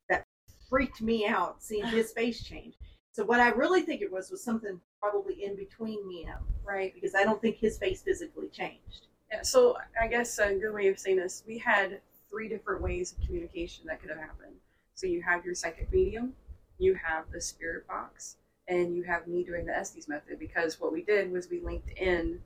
[0.08, 0.24] That
[0.68, 2.74] freaked me out seeing his face change.
[3.12, 6.42] So what I really think it was was something probably in between me and him,
[6.64, 6.94] right.
[6.94, 9.08] because I don't think his face physically changed.
[9.32, 12.00] Yeah, so I guess uh, a good way of saying this, we had
[12.30, 14.54] three different ways of communication that could have happened.
[14.94, 16.34] So you have your psychic medium,
[16.78, 18.36] you have the spirit box,
[18.68, 21.90] and you have me doing the Estes method because what we did was we linked
[21.98, 22.40] in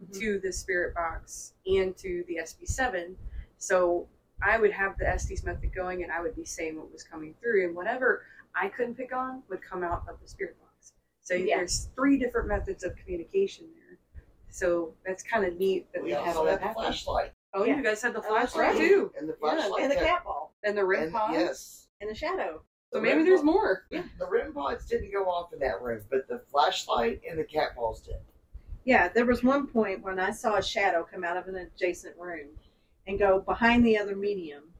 [0.00, 0.20] mm-hmm.
[0.20, 3.14] to the spirit box and to the SB7.
[3.58, 4.06] So
[4.42, 7.34] I would have the Estes method going and I would be saying what was coming
[7.40, 10.71] through, and whatever I couldn't pick on would come out of the spirit box.
[11.22, 11.56] So Yeah.
[11.58, 13.98] there's three different methods of communication there.
[14.50, 16.82] So that's kind of neat that we, We have all that had the happen.
[16.82, 17.32] flashlight.
[17.54, 17.76] Oh, Yeah.
[17.76, 18.76] you guys had the flashlight right.
[18.78, 19.82] too, And the Yeah, flashlight.
[19.82, 21.88] and the had- cat ball and the REM and- pod, Yes.
[22.00, 22.62] in the shadow.
[22.92, 23.86] So The maybe there's pod- more.
[23.90, 27.44] Yeah, the REM pods didn't go off in that room, but the flashlight and the
[27.44, 28.20] cat balls did.
[28.84, 32.16] Yeah, there was one point when I saw a shadow come out of an adjacent
[32.18, 32.58] room
[33.06, 34.74] and go behind the other medium.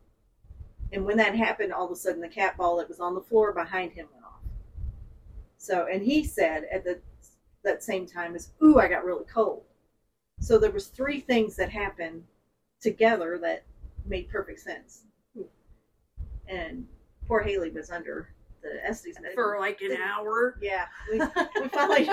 [0.92, 3.22] And when that happened, all of a sudden the cat ball that was on the
[3.22, 4.21] floor behind him went off.
[5.62, 6.98] So, and he said at the
[7.62, 9.62] that same time as, "Ooh, I got really cold."
[10.40, 12.24] So there was three things that happened
[12.80, 13.62] together that
[14.04, 15.04] made perfect sense.
[16.48, 16.88] And
[17.28, 21.20] poor Haley was under the Estes med- For like an hour, Yeah, we,
[21.60, 22.10] we finally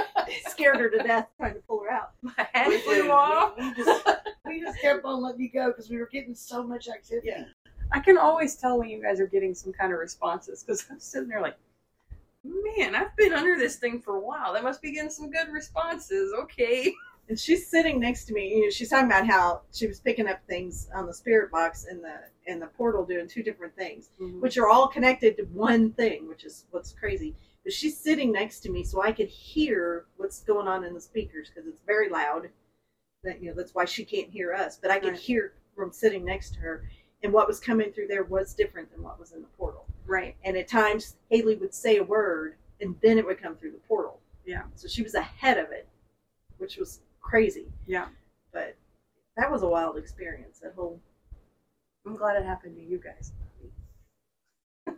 [0.47, 2.11] scared her to death trying to pull her out.
[2.21, 3.57] my head We flew off.
[3.57, 4.07] We just,
[4.45, 7.29] we just kept on letting you go because we were getting so much activity.
[7.29, 7.45] Yeah.
[7.91, 10.99] I can always tell when you guys are getting some kind of responses because I'm
[10.99, 11.57] sitting there like,
[12.43, 14.53] man, I've been under this thing for a while.
[14.53, 16.33] That must be getting some good responses.
[16.33, 16.93] Okay.
[17.27, 18.55] And she's sitting next to me.
[18.55, 21.85] You know, she's talking about how she was picking up things on the spirit box
[21.89, 22.15] in the
[22.47, 24.41] in the portal, doing two different things, mm-hmm.
[24.41, 27.35] which are all connected to one thing, which is what's crazy.
[27.63, 31.01] But she's sitting next to me, so I could hear what's going on in the
[31.01, 32.49] speakers because it's very loud.
[33.23, 34.79] That you know, that's why she can't hear us.
[34.81, 35.19] But I could Right.
[35.19, 36.89] hear from sitting next to her,
[37.21, 39.85] and what was coming through there was different than what was in the portal.
[40.09, 40.35] Right.
[40.43, 43.87] And at times, Haley would say a word, and then it would come through the
[43.87, 44.19] portal.
[44.45, 44.63] Yeah.
[44.75, 45.87] So she was ahead of it,
[46.57, 47.67] which was crazy.
[47.85, 48.07] Yeah.
[48.51, 48.75] But
[49.37, 50.59] that was a wild experience.
[50.59, 50.99] That whole
[52.05, 53.33] I'm glad it happened to you guys.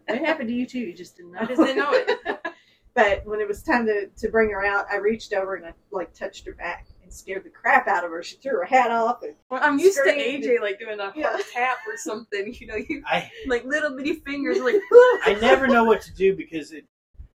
[0.08, 0.80] it happened to you too.
[0.80, 1.40] You just didn't know.
[1.42, 2.46] I just didn't know it.
[2.94, 5.74] but when it was time to, to bring her out, I reached over and I
[5.92, 8.22] like touched her back scared the crap out of her.
[8.24, 10.44] She threw her hat off and Well, I'm used to Screamed.
[10.44, 11.38] AJ like doing a hard Yeah.
[11.54, 12.54] tap or something.
[12.60, 14.76] You know, you I like little bitty fingers like.
[14.92, 16.86] I never know what to do because it.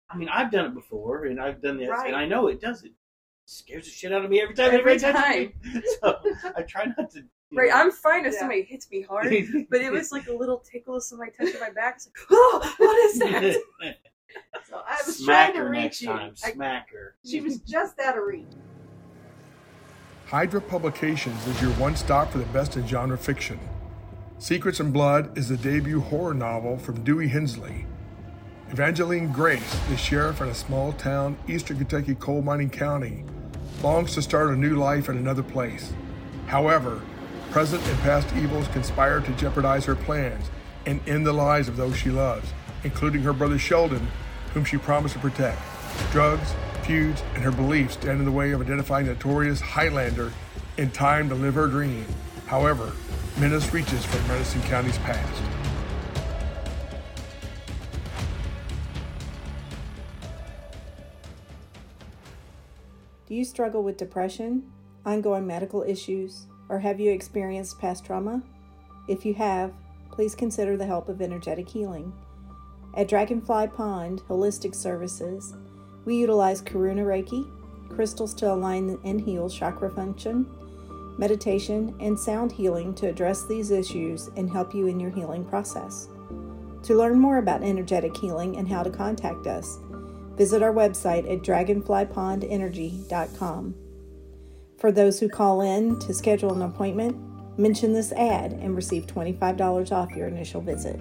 [0.10, 2.08] I mean, I've done it before, and I've done this, Right.
[2.08, 2.92] and I know it does it.
[3.46, 4.72] Scares the shit out of me every time.
[4.74, 5.22] Every anybody touches
[5.64, 5.84] time.
[6.02, 6.20] So
[6.56, 7.24] I try not to.
[7.54, 7.76] Right, know.
[7.76, 8.40] I'm fine if Yeah.
[8.40, 9.28] somebody hits me hard,
[9.70, 11.96] but it was like a little tickle of somebody touching my back.
[11.98, 13.62] It's like, oh, what is that?
[14.70, 16.08] so I was Smack trying to her reach next you.
[16.08, 16.34] time.
[16.46, 17.16] I- Smack her.
[17.26, 18.48] she was just out of reach.
[20.32, 23.60] Hydra Publications is your one stop for the best in genre fiction.
[24.40, 27.86] Secrets and Blood is the debut horror novel from Dewey Hensley.
[28.70, 33.26] Evangeline Grace, the sheriff in a small town, eastern Kentucky coal mining county,
[33.84, 35.92] longs to start a new life in another place.
[36.48, 37.02] However,
[37.50, 40.50] present and past evils conspire to jeopardize her plans
[40.86, 42.54] and end the lives of those she loves,
[42.86, 44.08] including her brother Sheldon,
[44.54, 45.62] whom she promised to protect.
[46.14, 46.54] Drugs,
[46.86, 50.32] feuds, and her beliefs stand in the way of identifying the notorious Highlander
[50.78, 52.06] in time to live her dream.
[52.46, 52.92] However,
[53.40, 55.42] menace reaches from Madison County's past.
[63.28, 64.70] Do you struggle with depression,
[65.06, 68.44] ongoing medical issues, or have you experienced past trauma?
[69.08, 69.72] If you have,
[70.12, 72.12] please consider the help of energetic healing.
[72.94, 75.54] At Dragonfly Pond Holistic Services,
[76.06, 77.50] we utilize Karuna Reiki,
[77.90, 80.46] crystals to align and heal chakra function,
[81.18, 86.08] meditation, and sound healing to address these issues and help you in your healing process.
[86.84, 89.78] To learn more about energetic healing and how to contact us,
[90.36, 93.76] visit our website at dragonflypondenergy.com.
[94.80, 97.16] For those who call in to schedule an appointment,
[97.60, 101.00] mention this ad and receive $25 off your initial visit.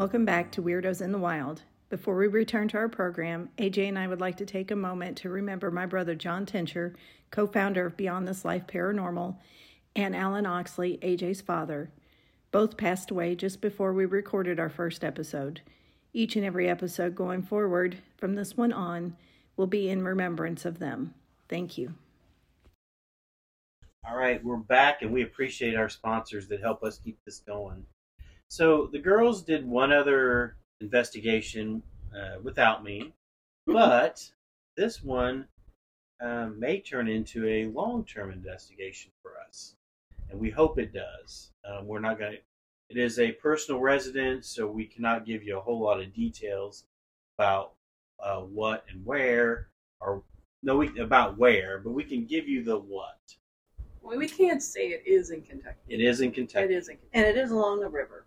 [0.00, 1.60] Welcome back to Weirdos in the Wild.
[1.90, 5.18] Before we return to our program, AJ and I would like to take a moment
[5.18, 6.94] to remember my brother John Tincher,
[7.30, 9.36] co founder of Beyond This Life Paranormal,
[9.94, 11.90] and Alan Oxley, AJ's father.
[12.50, 15.60] Both passed away just before we recorded our first episode.
[16.14, 19.18] Each and every episode going forward, from this one on,
[19.58, 21.12] will be in remembrance of them.
[21.46, 21.92] Thank you.
[24.08, 27.84] All right, we're back and we appreciate our sponsors that help us keep this going.
[28.50, 33.14] So the girls did one other investigation uh, without me,
[33.64, 34.28] but
[34.76, 35.46] this one
[36.20, 39.76] um, may turn into a long-term investigation for us,
[40.28, 41.52] and we hope it does.
[41.64, 42.38] Um, we're not going to.
[42.88, 46.86] It is a personal residence, so we cannot give you a whole lot of details
[47.38, 47.74] about
[48.18, 49.68] uh, what and where,
[50.00, 50.24] or
[50.64, 53.20] no, we, about where, but we can give you the what.
[54.02, 55.78] Well, we can't say it is in Kentucky.
[55.88, 56.64] It is in Kentucky.
[56.64, 57.10] It is in Kentucky.
[57.14, 58.24] And it is along the river,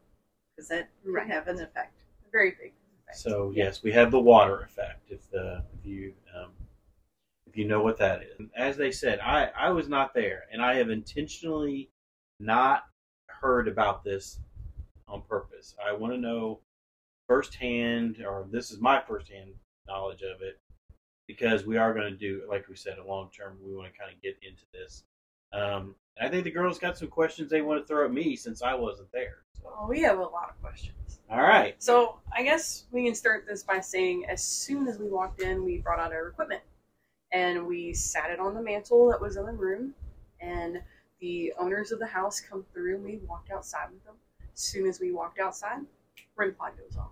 [0.55, 1.27] because that could Right.
[1.27, 2.03] have an effect.
[2.31, 2.73] Very big.
[3.03, 3.17] effect.
[3.17, 5.11] So yes, we have the water effect.
[5.11, 6.51] If the if you um,
[7.45, 10.61] if you know what that is, as they said, I I was not there, and
[10.61, 11.91] I have intentionally
[12.39, 12.85] not
[13.27, 14.39] heard about this
[15.07, 15.75] on purpose.
[15.83, 16.61] I want to know
[17.27, 19.53] firsthand, or this is my firsthand
[19.87, 20.59] knowledge of it,
[21.27, 23.57] because we are going to do, like we said, a long term.
[23.63, 25.03] We want to kind of get into this.
[25.51, 28.61] Um, I think the girls got some questions they want to throw at me since
[28.61, 29.43] I wasn't there.
[29.63, 31.19] So, Well, we have a lot of questions.
[31.29, 31.75] all right.
[31.81, 35.63] So I guess we can start this by saying as soon as we walked in,
[35.63, 36.61] we brought out our equipment
[37.31, 39.93] and we sat it on the mantle that was in the room.
[40.41, 40.81] And
[41.21, 44.15] the owners of the house come through and we walked outside with them.
[44.53, 45.79] As soon as we walked outside,
[46.35, 47.11] REM pod goes off.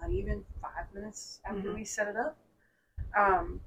[0.00, 2.36] Not even five minutes after we set it up.
[3.16, 3.60] Um,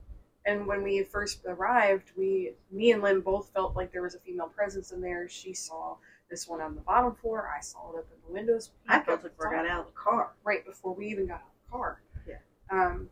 [0.45, 4.20] and when we first arrived, we, me and Lynn both felt like there was a
[4.20, 5.28] female presence in there.
[5.30, 5.95] She saw
[6.30, 7.49] this one on the bottom floor.
[7.55, 8.71] I saw it up in the windows.
[8.88, 10.34] I felt it before I got out of the car.
[10.43, 12.01] right before we even got out of the car.
[12.27, 12.36] Yeah.
[12.71, 13.09] Um,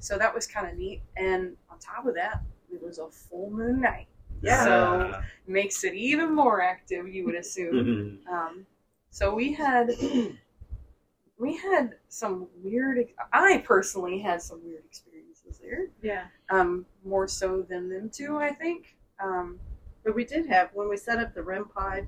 [0.00, 1.02] so that was kind of neat.
[1.16, 2.42] And on top of that,
[2.72, 4.06] it was a full moon night.
[4.42, 4.64] Yeah.
[4.64, 8.20] So makes it even more active, you would assume.
[8.30, 8.66] um,
[9.10, 9.90] so we had
[11.38, 13.06] we had some weird.
[13.32, 15.86] I personally had some weird experiences there.
[16.02, 16.24] Yeah.
[16.50, 18.96] Um, more so than them two, I think.
[19.22, 19.58] Um,
[20.04, 22.06] But we did have, when we set up the REM pod,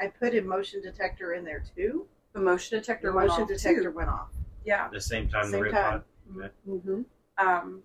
[0.00, 2.06] I put a motion detector in there too.
[2.32, 3.90] the motion detector The went motion off, detector too.
[3.92, 4.28] went off.
[4.64, 4.86] Yeah.
[4.86, 6.04] At the same time the Same rib time.
[6.68, 7.02] Mm-hmm.
[7.38, 7.82] Um,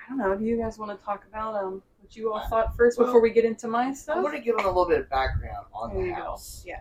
[0.00, 0.36] I don't know.
[0.36, 3.06] Do you guys want to talk about um what you all Uh, thought first well,
[3.06, 4.16] before we get into my stuff?
[4.16, 4.24] I stuff?
[4.24, 6.22] want to give them a little bit of background on There the you go.
[6.22, 6.62] house.
[6.66, 6.80] Yeah.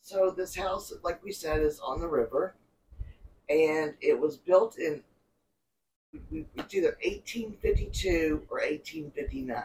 [0.00, 2.54] So this house, like we said, is on the river,
[3.48, 5.02] and it was built in
[6.30, 9.62] it's either 1852 or 1859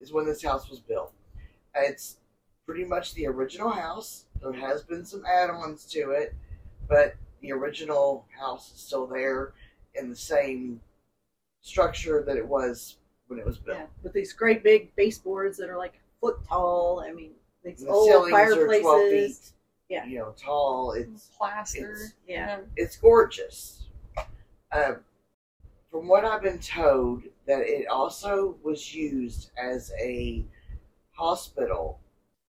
[0.00, 1.12] is when this house was built.
[1.74, 2.16] It's
[2.66, 4.26] pretty much the original house.
[4.40, 6.34] There has been some add-ons to it,
[6.88, 9.52] but the original house is still there
[9.94, 10.80] in the same
[11.60, 12.96] structure that it was
[13.28, 13.78] when it was built.
[13.78, 13.86] Yeah.
[14.02, 17.04] With these great big baseboards that are like foot tall.
[17.06, 17.32] I mean,
[17.64, 19.52] these The old ceilings are 12 fireplaces.
[19.88, 20.04] Yeah.
[20.06, 20.92] You know, tall.
[20.92, 21.92] It's plaster.
[21.92, 22.60] it's- Yeah.
[22.76, 23.86] it's gorgeous.
[24.70, 24.94] Uh,
[25.90, 30.44] from what I've been told, that it also was used as a
[31.18, 31.98] hospital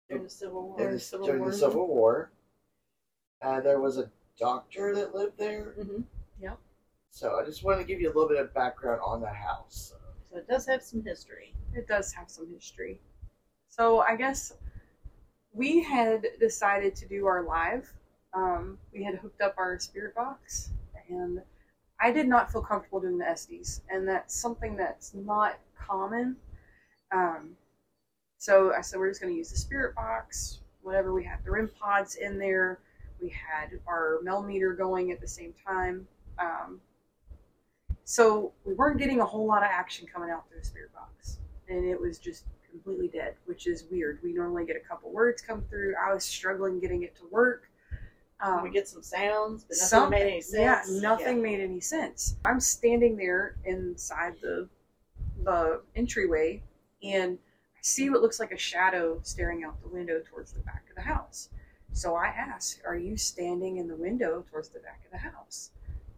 [0.09, 0.81] During the Civil War.
[0.81, 1.51] in the, Civil during War.
[1.51, 2.31] the Civil War.
[3.41, 5.75] Uh, there was a doctor that lived there.
[5.81, 6.03] hmm
[7.11, 9.95] So I just want to give you a little bit of background on the house.
[10.31, 11.55] So it does have some history.
[11.75, 13.01] It does have some history.
[13.69, 14.53] So I guess
[15.53, 17.91] we had decided to do our live.
[18.35, 20.73] Um, we had hooked up our spirit box,
[21.09, 21.41] and
[22.01, 26.37] I did not feel comfortable doing the Estes, and that's something that's not common.
[27.13, 27.57] Um,
[28.39, 31.51] so I said we're just going to use the spirit box, whatever we had the
[31.51, 32.79] REM pods in there.
[33.21, 36.07] We had our millimeter going at the same time.
[36.39, 36.81] Um,
[38.05, 41.39] so we weren't getting a whole lot of action coming out through the spirit box,
[41.69, 44.21] and it was just completely dead, which is weird.
[44.23, 45.95] We normally get a couple words come through.
[45.97, 47.71] I was struggling getting it to work.
[48.41, 50.91] Um, we get some sounds, but nothing Something- made any sense.
[50.93, 52.37] Yeah, nothing made any sense.
[52.45, 54.69] I'm standing there inside the
[55.43, 56.63] the entryway,
[57.03, 57.39] and
[57.87, 61.03] see what looks like a shadow staring out the window towards the back of the
[61.03, 61.51] house.
[61.93, 65.71] So I ask, "Are you standing in the window towards the back of the house?"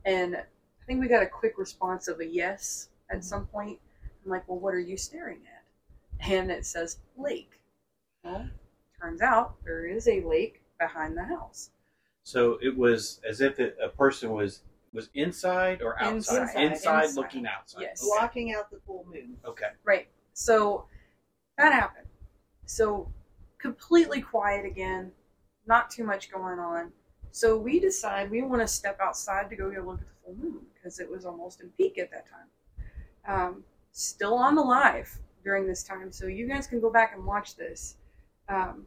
[0.05, 3.51] And I think we got a quick response of a yes at some mm-hmm.
[3.51, 3.81] point.
[4.25, 7.61] I'm like, "Well, what are you staring at?" And it says lake.
[8.25, 8.49] Well,
[8.99, 11.71] turns out there is a lake behind the house.
[12.23, 14.63] So it was as if it, a person was
[14.95, 16.15] was inside or outside.
[16.15, 16.63] Inside.
[16.63, 17.21] Inside, Inside.
[17.21, 17.83] looking outside.
[17.83, 18.03] Yes.
[18.03, 18.19] Okay.
[18.19, 19.37] Blocking out the full moon.
[19.45, 19.73] okay.
[19.85, 20.09] Right.
[20.33, 20.87] So
[21.59, 22.07] that happened.
[22.65, 23.13] So
[23.59, 25.13] completely quiet again,
[25.67, 26.93] not too much going on.
[27.31, 30.15] So we decide we want to step outside to go get a look at the
[30.25, 32.47] full moon because it was almost in peak at that time.
[33.27, 37.25] Um, still on the live during this time, so you guys can go back and
[37.25, 37.97] watch this.
[38.49, 38.87] Um,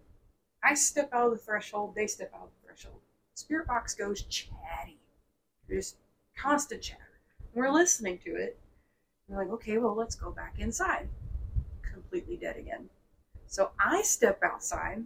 [0.63, 2.99] I step out of the threshold, they step out of the threshold.
[3.36, 4.97] Spirit box goes chatty,
[5.69, 5.97] just
[6.38, 7.01] constant chatter.
[7.53, 8.59] We're listening to it.
[9.28, 11.07] We're like, okay, well, let's go back inside.
[12.12, 12.89] Completely dead again.
[13.47, 15.05] So I step outside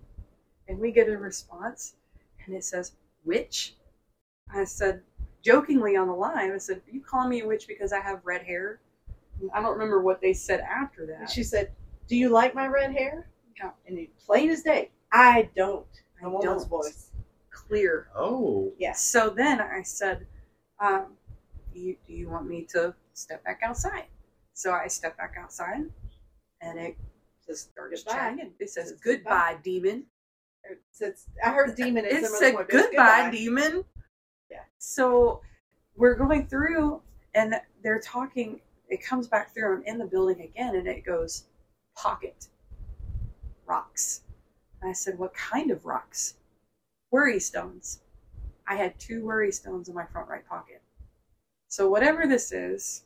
[0.67, 1.93] and we get a response
[2.43, 2.93] and it says,
[3.25, 3.75] witch.
[4.51, 5.03] I said,
[5.43, 8.41] jokingly on the line, I said, you calling me a witch because I have red
[8.41, 8.79] hair?
[9.53, 11.19] I don't remember what they said after that.
[11.19, 11.71] And she said,
[12.07, 13.27] "Do you like my red hair?"
[13.57, 13.71] Yeah.
[13.85, 15.85] And he, plain as day, I don't.
[16.23, 16.69] I A woman's don't.
[16.69, 17.11] voice.
[17.51, 18.07] Clear.
[18.15, 18.71] Oh.
[18.79, 19.01] Yes.
[19.01, 20.25] So then I said,
[20.79, 21.07] um,
[21.73, 24.05] do, you, do you want me to step back outside?
[24.53, 25.83] So I step back outside
[26.65, 26.97] and it
[27.45, 28.11] just started Goodbye.
[28.13, 28.51] chatting.
[28.59, 30.05] It says, Says goodbye, demon.
[30.63, 32.05] It says- I heard demon.
[32.05, 33.85] it said it's goodbye, demon.
[34.49, 34.63] Yeah.
[34.79, 35.41] So
[35.95, 37.01] we're going through,
[37.35, 38.61] and they're talking.
[38.89, 39.77] It comes back through.
[39.77, 41.45] I'm in the building again, and it goes
[41.95, 42.47] pocket
[43.65, 44.21] rocks.
[44.81, 46.35] And I said, "What kind of rocks?"
[47.11, 48.01] Worry stones.
[48.67, 50.81] I had two worry stones in my front right pocket.
[51.67, 53.04] So whatever this is,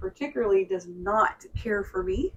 [0.00, 2.32] particularly does not care for me.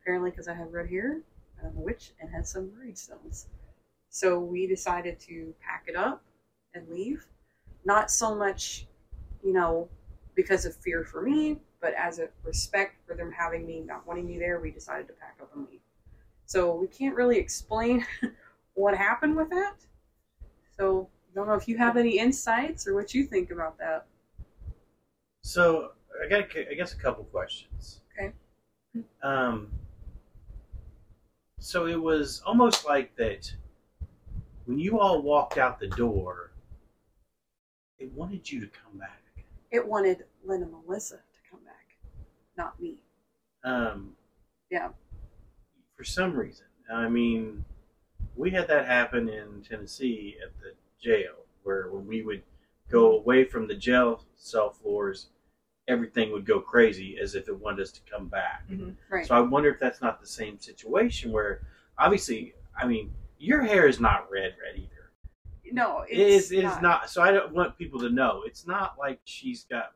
[0.00, 1.20] Apparently, because I have red hair,
[1.62, 3.46] I'm a witch, and had some stones.
[4.08, 6.22] So we decided to pack it up
[6.74, 7.26] and leave.
[7.84, 8.86] Not so much,
[9.44, 9.88] you know,
[10.34, 14.26] because of fear for me, but as a respect for them having me, not wanting
[14.26, 15.80] me there, we decided to pack up and leave.
[16.46, 18.06] So we can't really explain
[18.74, 19.74] what happened with that.
[20.78, 24.06] So I don't know if you have any insights or what you think about that.
[25.42, 25.92] So
[26.24, 28.00] I got, a- I guess, a couple questions.
[28.18, 28.32] Okay.
[29.22, 29.70] Um.
[31.58, 33.52] So it was almost like that
[34.66, 36.52] when you all walked out the door,
[37.98, 39.22] it wanted you to come back.
[39.70, 41.96] It wanted Lynn and Melissa to come back,
[42.56, 43.02] not me.
[43.64, 44.14] Um,
[44.70, 44.90] Yeah.
[45.96, 47.64] For some reason, I mean,
[48.36, 52.42] we had that happen in Tennessee at the jail, where when we would
[52.90, 55.30] go away from the jail cell floors,
[55.88, 58.68] everything would go crazy as if it wanted us to come back.
[58.70, 58.90] Mm-hmm.
[59.10, 59.26] Right.
[59.26, 61.62] So I wonder if that's not the same situation where,
[61.98, 65.12] obviously, I mean, your hair is not red, red either.
[65.72, 66.44] no, It is.
[66.50, 67.10] it's It is not.
[67.10, 69.92] So I don't want people to know it's not like she's got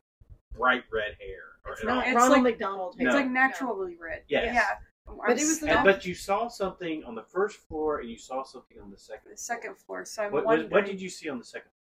[0.55, 1.43] bright red hair.
[1.65, 2.03] Or It's not all.
[2.03, 2.95] It's Ronald like- McDonald.
[2.97, 3.11] It's No.
[3.13, 4.23] like naturally red.
[4.27, 4.53] Yes.
[4.53, 4.65] Yeah.
[5.05, 8.17] But it was the- And- but you saw something on the first floor, and you
[8.17, 9.31] saw something on the second.
[9.31, 10.05] the second floor.
[10.05, 10.71] So I'm What, what, wondering.
[10.71, 11.71] what did you see on the second?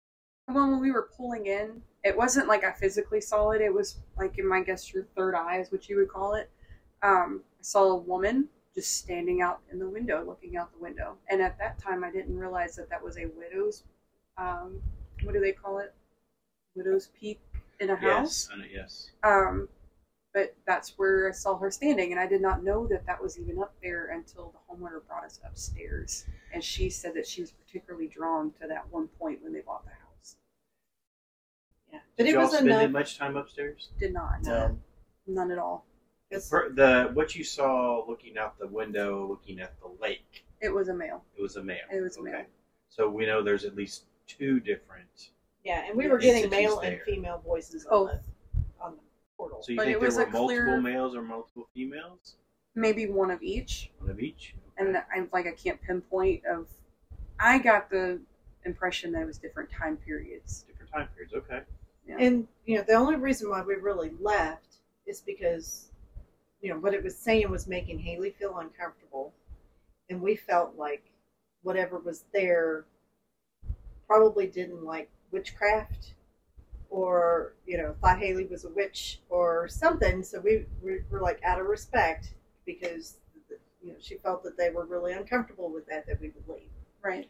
[0.49, 3.61] Well, when we were pulling in, it wasn't like I physically saw it.
[3.61, 6.51] It was like in my guess your third eye is what you would call it.
[7.03, 11.16] Um, I saw a woman just standing out in the window, looking out the window.
[11.28, 13.84] And at that time, I didn't realize that that was a widow's.
[14.38, 14.80] Um,
[15.22, 15.95] what do they call it?
[16.74, 17.41] Widow's peak
[17.80, 18.49] in a house.
[18.57, 19.11] Yes, yes.
[19.22, 19.68] Um,
[20.32, 23.38] but that's where I saw her standing, and I did not know that that was
[23.38, 26.24] even up there until the homeowner brought us upstairs,
[26.55, 29.84] and she said that she was particularly drawn to that one point when they bought
[29.84, 29.99] the house.
[31.93, 31.99] Yeah.
[32.16, 32.91] But Did it y'all was spend enough.
[32.91, 33.91] much time upstairs?
[33.99, 34.78] Did not, No.
[35.26, 35.86] none at all.
[36.30, 40.68] It's- For the what you saw looking out the window, looking at the lake, It
[40.68, 41.24] was a male.
[41.36, 41.78] it was a male.
[41.93, 42.45] It was a male.
[42.88, 45.30] So we know there's at least two different.
[45.64, 47.05] Yeah, and we were getting Entities male and there.
[47.05, 48.07] female voices Oh.
[48.07, 49.03] on the on the
[49.36, 49.62] portal.
[49.62, 52.36] So you But think it there was were a multiple clear- males or multiple females?
[52.74, 54.55] Maybe one of each, One of each.
[54.78, 56.68] and I'm like I can't pinpoint of.
[57.38, 58.20] I got the
[58.64, 60.62] impression that it was different time periods.
[60.62, 61.34] Different time periods.
[61.34, 61.62] Okay.
[62.11, 62.16] Yeah.
[62.18, 65.90] And you know, the only reason why we really left is because
[66.61, 69.32] you know what it was saying was making Haley feel uncomfortable,
[70.08, 71.04] and we felt like
[71.62, 72.84] whatever was there
[74.08, 76.14] probably didn't like witchcraft,
[76.88, 80.24] or you know, thought Haley was a witch or something.
[80.24, 82.34] So we, we were like out of respect
[82.66, 83.18] because
[83.80, 86.70] you know she felt that they were really uncomfortable with that that we would leave.
[87.04, 87.28] Right.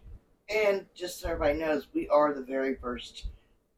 [0.49, 3.27] And just so everybody knows, we are the very first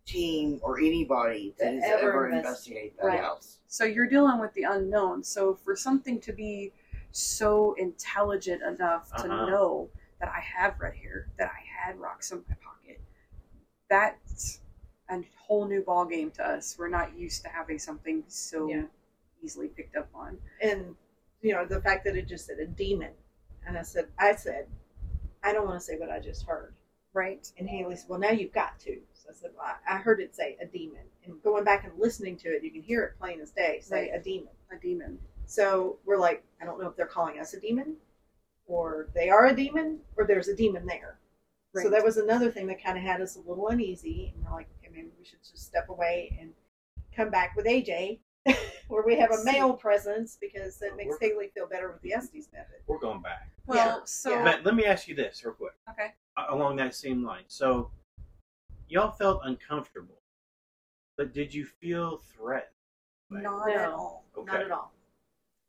[0.05, 3.20] team or anybody that has ever ever investigated that Right.
[3.20, 3.59] house.
[3.68, 5.22] So you're dealing with the unknown.
[5.22, 6.72] So for something to be
[7.12, 9.46] so intelligent enough to Uh-huh.
[9.46, 13.00] know that I have red hair, that I had rocks in my pocket,
[13.88, 14.61] that's
[15.11, 16.76] a whole new ball game to us.
[16.78, 18.86] We're not used to having something so Yeah.
[19.42, 20.40] easily picked up on.
[20.61, 20.96] and
[21.40, 23.12] you know the fact that it just said a demon
[23.66, 24.68] and i said i said
[25.42, 26.72] i don't want to say what i just heard
[27.12, 27.50] Right.
[27.59, 29.00] and haley said well now you've got to
[29.35, 32.49] so i I, I heard it say a demon and going back and listening to
[32.49, 34.20] it you can hear it plain as day say Right.
[34.20, 35.18] a demon A demon.
[35.47, 37.97] so we're like i don't know if they're calling us a demon
[38.66, 41.18] or they are a demon or there's a demon there
[41.74, 44.53] so that was another thing that kind of had us a little uneasy and we're
[44.53, 46.51] like okay maybe we should just step away and
[47.16, 48.18] come back with aj
[48.89, 52.12] where we have a male presence because that makes We're- Haley feel better with the
[52.12, 52.80] Estes method.
[52.89, 53.49] We're going back.
[53.66, 53.99] Well, Yeah.
[54.05, 54.43] so Yeah.
[54.43, 55.74] But let me ask you this real quick.
[55.89, 56.12] okay.
[56.51, 57.45] along that same line.
[57.47, 57.91] So,
[58.93, 60.18] y'all felt uncomfortable,
[61.16, 62.68] but did you feel threatened?
[63.30, 64.26] Not at all.
[64.36, 64.53] Okay.
[64.53, 64.93] Not at all.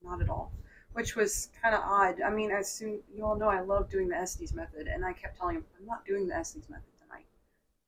[0.03, 0.51] Not at all.
[0.91, 2.21] Which was kind of odd.
[2.21, 5.13] I mean, as soon you all know, I love doing the Estes method, and I
[5.13, 7.25] kept telling him, "I'm not doing the Estes method tonight.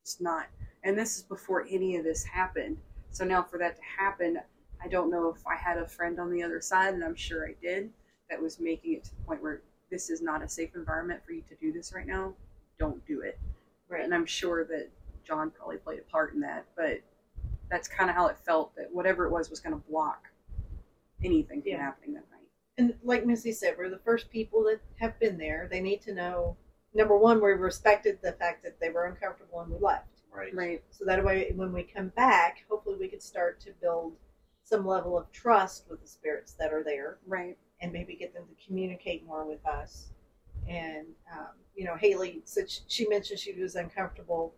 [0.01, 0.47] It's not."
[0.83, 2.77] And this is before any of this happened.
[3.11, 4.39] So now, for that to happen,
[4.81, 7.45] I don't know if I had a friend on the other side, and I'm sure
[7.45, 7.91] I did,
[8.29, 11.33] that was making it to the point where this is not a safe environment for
[11.33, 12.33] you to do this right now.
[12.79, 13.37] Don't do it.
[13.89, 14.03] Right.
[14.03, 14.89] And I'm sure that
[15.25, 17.01] John probably played a part in that, but
[17.69, 20.27] that's kind of how it felt that whatever it was was going to block
[21.23, 21.77] anything from Yeah.
[21.81, 22.47] happening that night.
[22.77, 25.67] And like Missy said, we're the first people that have been there.
[25.69, 26.57] They need to know
[26.93, 30.21] number one, we respected the fact that they were uncomfortable and we left.
[30.31, 30.53] Right.
[30.53, 30.83] Right.
[30.91, 34.13] So that way, when we come back, hopefully we could start to build
[34.63, 37.57] some level of trust with the spirits that are there Right.
[37.81, 40.09] and maybe get them to communicate more with us.
[40.67, 44.53] And um, you know, Haley said she, she mentioned she was uncomfortable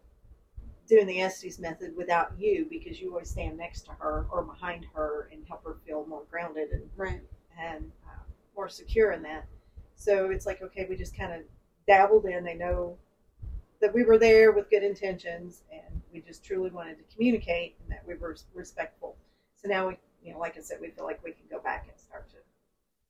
[0.87, 4.85] doing the Estes method without you because you always stand next to her or behind
[4.93, 7.21] her and help her feel more grounded and Right.
[7.59, 8.23] and uh,
[8.55, 9.45] more secure in that.
[9.95, 11.41] So it's like okay, we just kind of
[11.87, 12.43] dabbled in.
[12.43, 12.97] They know
[13.79, 17.91] that we were there with good intentions, and we just truly wanted to communicate and
[17.91, 19.15] that we were respectful.
[19.55, 21.87] So now we, you know, like I said, we feel like we can go back
[21.89, 22.37] and start to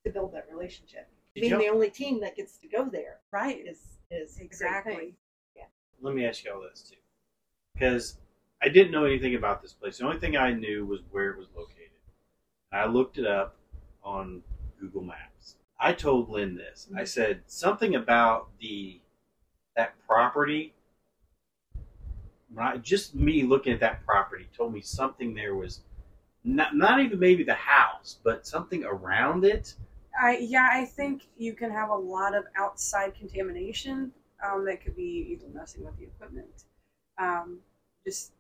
[0.06, 1.08] to build that relationship.
[1.36, 3.66] Did Being the only team that gets to go there Right.
[3.66, 4.96] is is exactly.
[4.96, 5.16] thing.
[6.00, 6.96] Let me ask you all this too,
[7.78, 8.18] because
[8.62, 9.98] I didn't know anything about this place.
[9.98, 11.92] The only thing I knew was where it was located.
[12.72, 13.56] I looked it up
[14.04, 14.42] on
[14.80, 15.56] Google Maps.
[15.80, 16.88] I told Lynn this.
[16.96, 19.00] I said something about the
[19.76, 20.74] that property.
[22.52, 25.82] When I, just me looking at that property told me something there was
[26.44, 29.76] not not even maybe the house, but something around it.
[30.20, 34.12] I yeah, I think you can have a lot of outside contamination
[34.44, 36.64] um, that could be either messing with the equipment.
[37.20, 37.60] Um,
[38.08, 38.32] just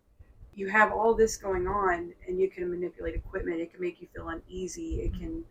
[0.55, 3.59] you have all this going on, and you can manipulate equipment.
[3.61, 5.01] It can make you feel uneasy.
[5.01, 5.43] It can,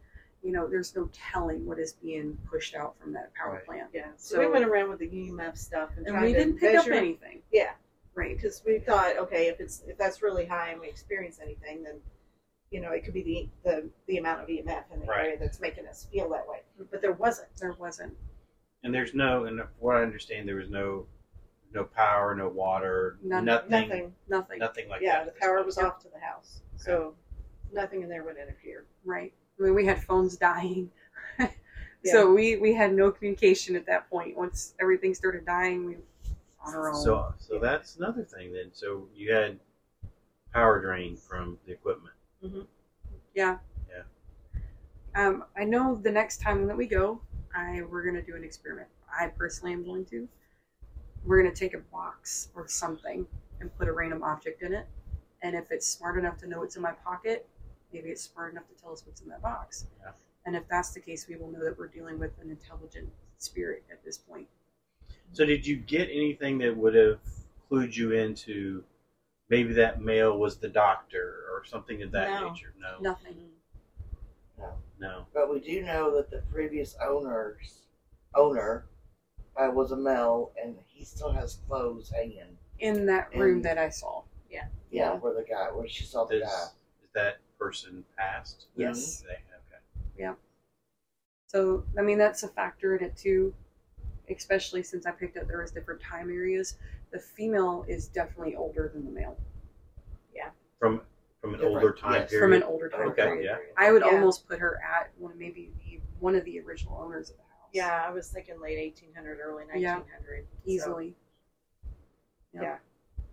[0.43, 3.67] you know, there's no telling what is being pushed out from that power Right.
[3.67, 3.91] plant.
[3.95, 4.09] Yeah.
[4.17, 6.89] So, So- we went around with the EMF stuff and, And we didn't pick up
[6.89, 7.43] anything.
[7.53, 7.75] Yeah,
[8.17, 8.35] Right.
[8.37, 12.01] because we thought, okay, if it's if that's really high and we experience anything, then
[12.73, 15.27] you know it could be the the, the amount of EMF in the Right.
[15.27, 16.63] area that's making us feel that way.
[16.91, 17.55] But there wasn't.
[17.59, 18.17] There wasn't.
[18.83, 21.07] And there's no, and from what I understand, there was no,
[21.77, 24.15] no power, no water, None- nothing, Nothing.
[24.29, 24.89] nothing, Nothing.
[24.89, 25.27] like yeah, that.
[25.27, 27.15] Yeah, the power was off to the house, so
[27.73, 28.85] nothing in there would interfere.
[29.05, 29.33] Right.
[29.59, 30.91] I mean, we had phones dying.
[32.05, 34.37] So we, we had no communication at that point.
[34.37, 35.97] Once everything started dying, we
[36.65, 37.03] on our own.
[37.03, 38.71] So, so that's another thing then.
[38.73, 39.59] So you had
[40.53, 42.15] power drain from the equipment.
[43.35, 43.59] Yeah.
[43.91, 44.03] Yeah.
[45.17, 47.21] Um, I know the next time that we go,
[47.57, 48.89] I we're gonna do an experiment.
[49.19, 50.29] I personally am going to.
[51.27, 53.27] We're gonna take a box or something
[53.61, 54.87] and put a random object in it,
[55.43, 57.49] and if it's smart enough to know what's in my pocket,
[57.93, 59.87] maybe it's smart enough to tell us what's in that box.
[60.03, 60.13] Yeah.
[60.45, 63.09] And if that's the case, we will know that we're dealing with an intelligent
[63.39, 64.47] spirit at this point.
[65.33, 67.19] So did you get anything that would have
[67.69, 68.85] clued you into
[69.49, 72.51] maybe that male was the doctor or something of that No.
[72.51, 72.73] nature?
[72.79, 73.51] No, Nothing.
[75.01, 75.27] no.
[75.35, 77.83] But we do know that the previous owners
[78.35, 78.87] owner
[79.59, 82.57] uh, was a male, and he still has clothes hanging.
[82.79, 84.23] In that room And- that I saw.
[84.51, 85.15] Yeah, Yeah.
[85.17, 86.65] where the guy, where she saw the Is, guy.
[87.03, 88.67] is that person passed?
[88.77, 89.23] Yes.
[89.23, 90.35] They- okay.
[91.49, 93.55] So I mean that's a factor in it too,
[94.29, 96.77] especially since I picked up there was different time areas.
[97.13, 99.39] The female is definitely older than the male
[100.35, 100.51] Yeah.
[100.79, 101.03] From
[101.41, 102.31] from an Different, older time yes.
[102.31, 102.45] period.
[102.45, 103.45] from an older time Okay, period.
[103.45, 103.59] yeah.
[103.77, 104.09] I would Yeah.
[104.13, 107.46] almost put her at one maybe the, one of the original owners of the house.
[107.77, 110.47] Yeah, I was thinking late 1800, early 1900.
[110.51, 111.15] so- easily.
[112.55, 112.79] Yeah.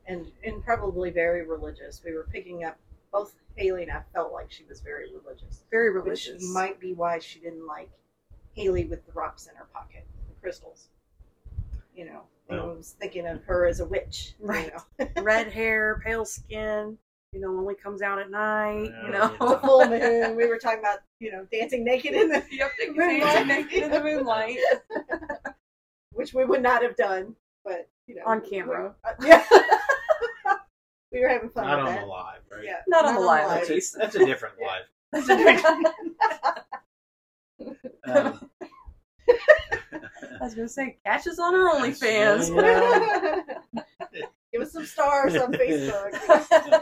[0.06, 2.02] And and probably very religious.
[2.04, 2.78] We were picking up
[3.14, 5.64] both Haley and I felt like she was very religious.
[5.72, 6.44] Very Which religious.
[6.54, 7.90] might be why she didn't like
[8.54, 10.90] Haley with the rocks in her pocket, the crystals.
[11.96, 14.36] You know, and I was thinking of her as a witch.
[14.42, 14.74] you Right.
[15.00, 15.08] know.
[15.24, 16.98] red hair, pale skin.
[17.34, 18.92] You know, only comes out at night.
[18.92, 20.36] Yeah, you know, the full moon.
[20.36, 23.48] We were talking about, you know, dancing naked in the yep, Moonlight.
[23.48, 24.58] naked in the moonlight.
[26.12, 28.94] which we would not have done, but you know, On camera.
[29.04, 29.44] uh, yeah,
[31.12, 32.02] we were having fun Not on that.
[32.02, 32.64] the live, right?
[32.64, 33.64] Yeah, Not on the live, live.
[33.64, 33.96] at least.
[33.98, 34.84] That's a different live.
[38.06, 38.50] Um,
[39.30, 42.50] I was gonna say, catch us on our OnlyFans.
[44.52, 46.82] Give us some stars on Facebook.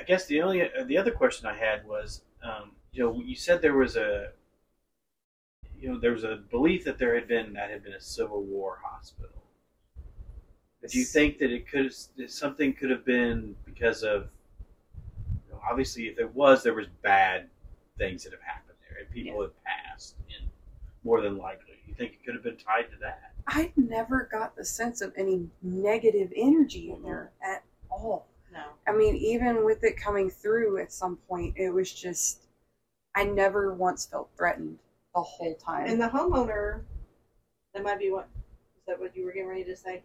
[0.00, 3.36] I guess the only uh, the other question I had was, um, you know, you
[3.36, 4.30] said there was a,
[5.78, 8.42] you know, there was a belief that there had been that had been a Civil
[8.42, 9.42] War hospital.
[10.88, 14.28] Do you think that it could that something could have been because of,
[15.46, 17.50] you know, obviously, if it was, there was bad
[17.98, 20.48] things that have happened there and people have passed, and
[21.04, 23.32] more than likely, you think it could have been tied to that?
[23.46, 28.29] I never got the sense of any negative energy in there at all.
[28.52, 32.46] No, I mean, even with it coming through at some point, it was just,
[33.14, 34.78] I never once felt threatened
[35.14, 35.86] the whole time.
[35.86, 36.82] and the homeowner,
[37.74, 38.28] that might be what
[38.76, 40.02] is that what you were getting ready to say?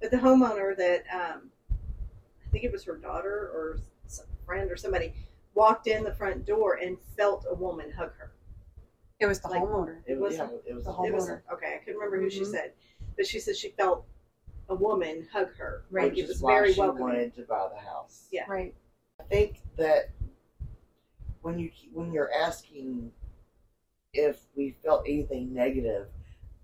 [0.00, 4.76] But the homeowner that um, I think it was her daughter or some friend or
[4.76, 5.12] somebody
[5.54, 8.32] walked in the front door and felt a woman hug her.
[9.20, 9.98] it was the like- homeowner.
[10.06, 11.40] It was, was yeah, it was the a whole- It was Homeowner.
[11.52, 11.74] okay.
[11.74, 12.50] I couldn't remember who she Mhm.
[12.52, 12.72] said,
[13.16, 14.04] but she said she felt
[14.68, 15.84] a woman hug her.
[15.90, 16.10] Right.
[16.10, 17.02] which it is was why very she welcoming.
[17.08, 18.28] wanted to buy the house.
[18.30, 18.44] Yeah.
[18.48, 18.74] Right.
[19.20, 20.10] I think that
[21.42, 23.10] when you when you're asking
[24.12, 26.08] if we felt anything negative,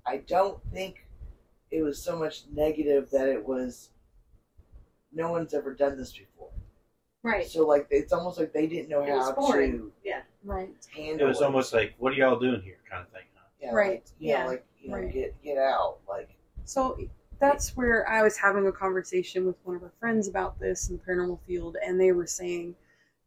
[0.06, 1.06] I don't think
[1.70, 3.90] it was so much negative that it was
[5.12, 6.50] no one's ever done this before.
[7.22, 7.46] Right.
[7.46, 9.72] So like it's almost like they didn't know It how foreign.
[9.72, 10.22] to Yeah.
[10.44, 10.70] Right.
[10.94, 13.22] handle It was almost like, what are y'all doing here, kind of thing.
[13.34, 13.46] Huh?
[13.60, 13.90] yeah, Right.
[13.90, 14.42] like, you Yeah.
[14.42, 15.12] know, like you know, Right.
[15.12, 15.98] get get out.
[16.08, 16.28] Like
[16.64, 16.98] So
[17.44, 20.96] that's where I was having a conversation with one of our friends about this in
[20.96, 22.74] the paranormal field, and they were saying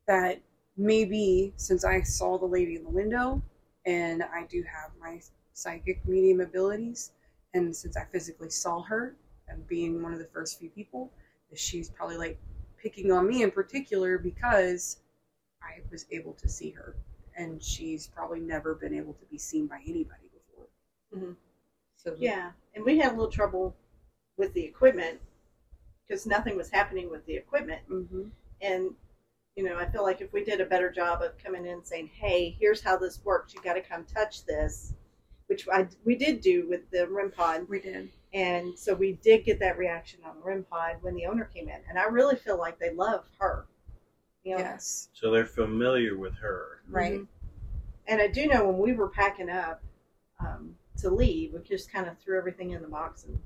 [0.07, 0.41] that
[0.75, 3.41] maybe since I saw the lady in the window
[3.85, 5.21] and I do have my
[5.53, 7.11] psychic medium abilities,
[7.53, 9.15] and since I physically saw her
[9.47, 11.11] and being one of the first few people,
[11.51, 12.39] that she's probably like
[12.81, 14.97] picking on me in particular because
[15.61, 16.95] I was able to see her,
[17.37, 20.67] and she's probably never been able to be seen by anybody before.
[21.15, 21.35] Mhm.
[21.95, 23.75] So Yeah, and we had a little trouble
[24.37, 25.19] with the equipment
[26.07, 27.81] because nothing was happening with the equipment.
[27.87, 28.29] hmm
[28.61, 28.91] And
[29.55, 31.87] you know, I feel like if we did a better job of coming in and
[31.87, 33.53] saying, "Hey, here's how this works.
[33.55, 34.93] You got to come touch this,"
[35.47, 38.09] which I we did do with the REM pod, we did.
[38.33, 41.69] and so we did get that reaction on the REM pod when the owner came
[41.69, 43.65] in, and I really feel like they love her.
[44.43, 45.09] You know, Yes.
[45.13, 46.81] So they're familiar with her.
[46.87, 47.21] Right.
[47.21, 47.27] Mhm.
[48.07, 49.83] And I do know when we were packing up
[50.39, 53.37] um, to leave, we just kind of threw everything in the box and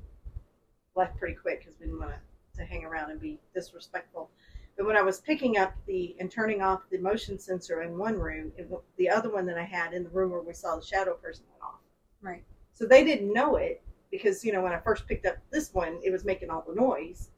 [0.95, 2.13] left pretty quick because we didn't want
[2.55, 4.29] to hang around and be disrespectful.
[4.77, 8.17] But when I was picking up the and turning off the motion sensor in one
[8.17, 10.85] room, it, the other one that I had in the room where we saw the
[10.85, 11.79] shadow person went off.
[12.21, 12.43] Right.
[12.73, 15.99] So they didn't know it because you know when I first picked up this one,
[16.03, 17.29] it was making all the noise.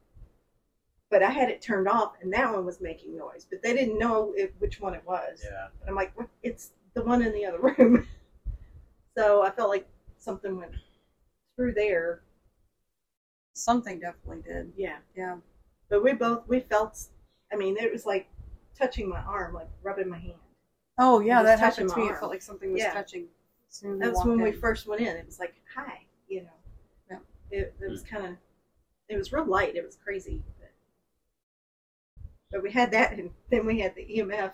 [1.10, 3.46] But I had it turned off, and that one was making noise.
[3.48, 5.40] But they didn't know it, which one it was.
[5.44, 5.66] Yeah.
[5.80, 6.28] And I'm like, what?
[6.42, 8.06] it's the one in the other room.
[9.16, 9.86] so I felt like
[10.18, 10.72] something went
[11.56, 12.22] through there.
[13.54, 14.72] Something definitely did.
[14.76, 14.96] Yeah.
[15.16, 15.36] Yeah.
[15.88, 16.98] But we both we felt.
[17.52, 18.28] I mean, it was like
[18.76, 20.34] touching my arm, like rubbing my hand.
[20.98, 22.08] Oh yeah, that happened to me.
[22.08, 22.92] It felt like something was Yeah.
[22.92, 23.26] touching.
[23.68, 25.16] as soon as I That's when we first went in.
[25.16, 26.48] It was like, hi, you know.
[27.10, 27.18] Yeah.
[27.50, 28.36] It, it was kind of.
[29.08, 29.76] It was real light.
[29.76, 30.42] It was crazy.
[30.58, 30.72] But,
[32.50, 34.52] but we had that, and then we had the EMF.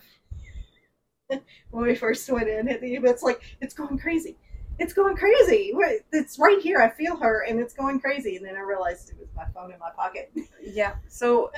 [1.71, 3.09] when we first went in, had the EMF.
[3.11, 4.37] It's like it's going crazy.
[4.81, 5.73] It's going crazy.
[6.11, 6.81] It's right here.
[6.81, 8.37] I feel her, and it's going crazy.
[8.37, 10.33] And then I realized it was my phone in my pocket.
[10.63, 10.95] Yeah.
[11.09, 11.51] So,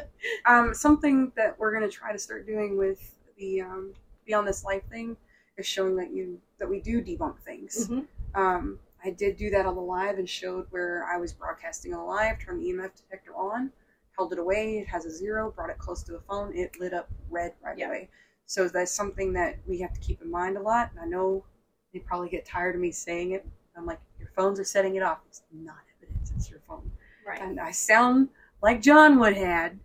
[0.47, 3.01] um, something that we're gonna try to start doing with
[3.37, 3.95] the um,
[4.27, 5.17] Beyond This Life thing
[5.57, 7.89] is showing that you that we do debunk things.
[7.89, 8.07] Mhm.
[8.35, 12.01] Um, I did do that on the live and showed where I was broadcasting on
[12.01, 13.73] the live, turned the EMF detector on,
[14.17, 14.79] held it away.
[14.79, 16.57] It has a zero, brought it close to the phone.
[16.57, 17.89] It lit up red right Yeah.
[17.89, 18.09] away.
[18.47, 20.91] So that's something that we have to keep in mind a lot.
[20.93, 21.45] And I know
[21.93, 23.47] they probably get tired of me saying it.
[23.77, 25.19] I'm like, your phones are setting it off.
[25.29, 26.33] It's not evidence.
[26.37, 26.91] It's your phone.
[27.27, 27.41] Right.
[27.41, 28.29] And I sound
[28.63, 29.79] like John would had,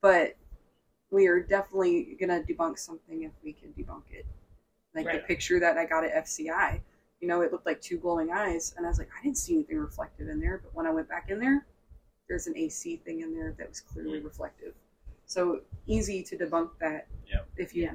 [0.00, 0.36] but
[1.10, 4.26] we are definitely gonna debunk something if we can debunk it.
[4.94, 6.80] Like the picture that I got at FCI,
[7.20, 9.54] you know, it looked like two glowing eyes, and I was like, I didn't see
[9.54, 10.60] anything reflective in there.
[10.62, 11.66] But when I went back in there,
[12.28, 14.24] there's an AC thing in there that was clearly mm.
[14.24, 14.74] reflective.
[15.26, 17.48] So easy to debunk that Yep.
[17.56, 17.94] if you Yeah.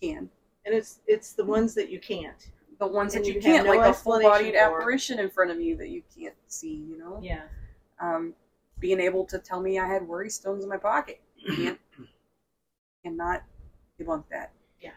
[0.00, 0.30] can.
[0.64, 2.50] And it's it's the ones that you can't.
[2.78, 5.60] The ones And that you, you can't, no like a full-bodied apparition in front of
[5.60, 7.20] you that you can't see, you know.
[7.22, 7.42] Yeah.
[8.00, 8.34] um,
[8.80, 11.20] being able to tell me I had worry stones in my pocket.
[11.56, 11.78] Can't
[13.02, 13.42] cannot
[14.00, 14.52] debunk that.
[14.80, 14.90] Yeah.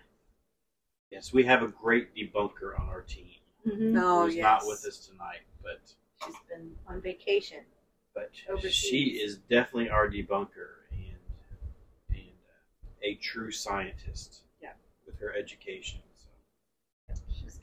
[1.12, 3.28] Yes, we have a great debunker on our team.
[3.68, 3.94] Mm-hmm.
[3.94, 4.44] No, who's yes.
[4.44, 5.82] not with us tonight, but
[6.26, 7.60] She's been on vacation.
[8.16, 8.74] but Overseas.
[8.74, 11.18] she is definitely our debunker and
[12.10, 14.42] and uh, a true scientist.
[14.62, 14.70] Yeah.
[15.06, 16.07] With her education, so, She's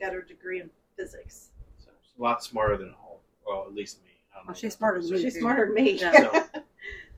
[0.05, 1.51] got her degree in physics.
[1.79, 3.21] so she's a lot smarter than all.
[3.47, 4.11] Well, at least me.
[4.33, 5.23] I don't Well, she's smarter than me.
[5.23, 5.93] She's smarter than me.
[5.99, 6.13] Yeah.
[6.13, 6.45] So,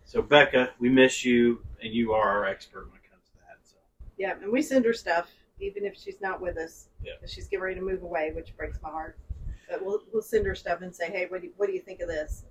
[0.04, 3.58] so Becca, we miss you, and you are our expert when it comes to that.
[3.64, 3.76] So
[4.16, 6.88] Yeah, and we send her stuff even if she's not with us.
[7.02, 7.12] Yeah.
[7.20, 9.18] 'cause She's getting ready to move away, which breaks my heart.
[9.68, 11.80] But we'll we'll send her stuff and say, hey, what do you, what do you
[11.80, 12.44] think of this?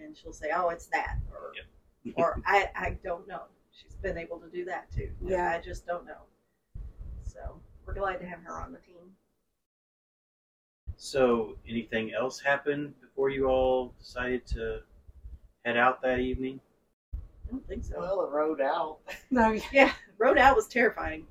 [0.00, 1.52] And she'll say, oh, it's that, or
[2.16, 3.42] or I I don't know.
[3.70, 5.10] She's been able to do that too.
[5.22, 5.50] Yeah.
[5.50, 6.22] I just don't know.
[7.24, 8.91] So we're glad to have her on the team.
[11.04, 14.82] So, anything else happened before you all decided to
[15.64, 16.60] head out that evening?
[17.12, 17.98] I don't think so.
[17.98, 18.98] Well, the road out.
[19.32, 21.26] No, Yeah, road out was terrifying.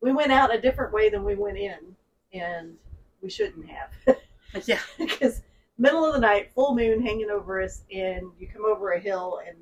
[0.00, 1.94] We went out a different way than we went in,
[2.32, 2.74] and
[3.22, 4.16] we shouldn't have.
[4.66, 5.40] yeah, because
[5.78, 9.40] middle of the night, full moon hanging over us, and you come over a hill,
[9.46, 9.56] and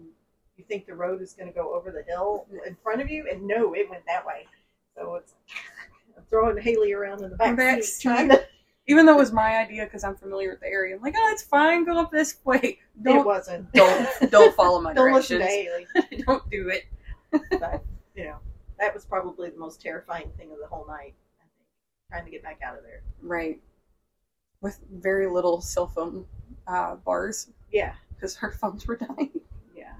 [0.57, 3.27] you think the road is going to go over the hill in front of you,
[3.31, 4.47] and no, it went that way.
[4.97, 5.35] So it's
[6.31, 8.43] throwing Haley around in the back Back seat, trying to.
[8.87, 11.31] Even though it was my idea because I'm familiar with the area, I'm like, oh,
[11.33, 11.85] it's fine.
[11.85, 12.59] Go up this way.
[12.63, 13.73] It Don't wasn't.
[13.73, 15.87] don't don't follow my Don't listen directions.
[15.95, 16.25] to Haley.
[16.27, 16.85] don't do it.
[17.61, 17.83] But
[18.15, 18.37] you know,
[18.79, 21.15] that was probably the most terrifying thing of the whole night.
[21.41, 21.67] I think
[22.11, 23.03] trying to get back out of there.
[23.23, 23.61] Right.
[24.61, 26.25] With very little cell phone
[26.67, 29.31] uh, bars Yeah, because our phones were dying.
[29.77, 29.93] yeah.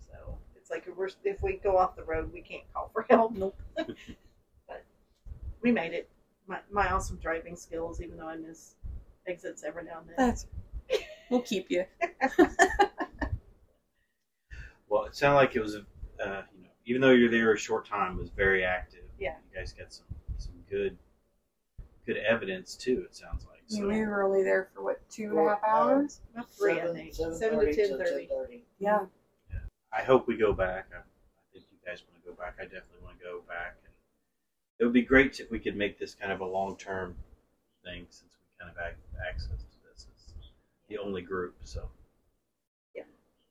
[0.00, 3.04] So it's like if, we're, if we go off the road, we can't call for
[3.10, 3.32] help.
[3.34, 3.58] Nope.
[3.76, 4.84] but
[5.62, 6.08] we made it.
[6.46, 8.74] My, my awesome driving skills, even though I miss
[9.26, 10.14] exits every now and then.
[10.18, 10.46] That's
[11.30, 11.84] we'll keep you.
[14.88, 15.80] Well, it sounded like it was, uh,
[16.54, 19.04] you know, even though you're there a short time, it was very active.
[19.18, 19.36] Yeah.
[19.50, 20.04] You guys got some
[20.36, 20.98] some good
[22.04, 23.02] good evidence too.
[23.06, 23.62] It sounds like.
[23.68, 26.20] So we were only there for what two and a half Four, uh, hours.
[26.34, 27.14] About three, I Seven- think.
[27.14, 28.26] 7:30 Seven to ten till thirty.
[28.26, 28.60] 10:30.
[28.80, 29.06] Yeah.
[29.94, 30.88] I hope we go back.
[30.94, 31.02] I, I
[31.54, 32.56] think you guys want to go back.
[32.60, 33.91] I definitely want to go back, and
[34.82, 37.14] it would be great if we could make this kind of a long term
[37.84, 38.94] thing, since we kind of have
[39.30, 40.08] access to this.
[40.10, 40.34] It's
[40.88, 41.88] the only group, so
[42.96, 43.04] yeah,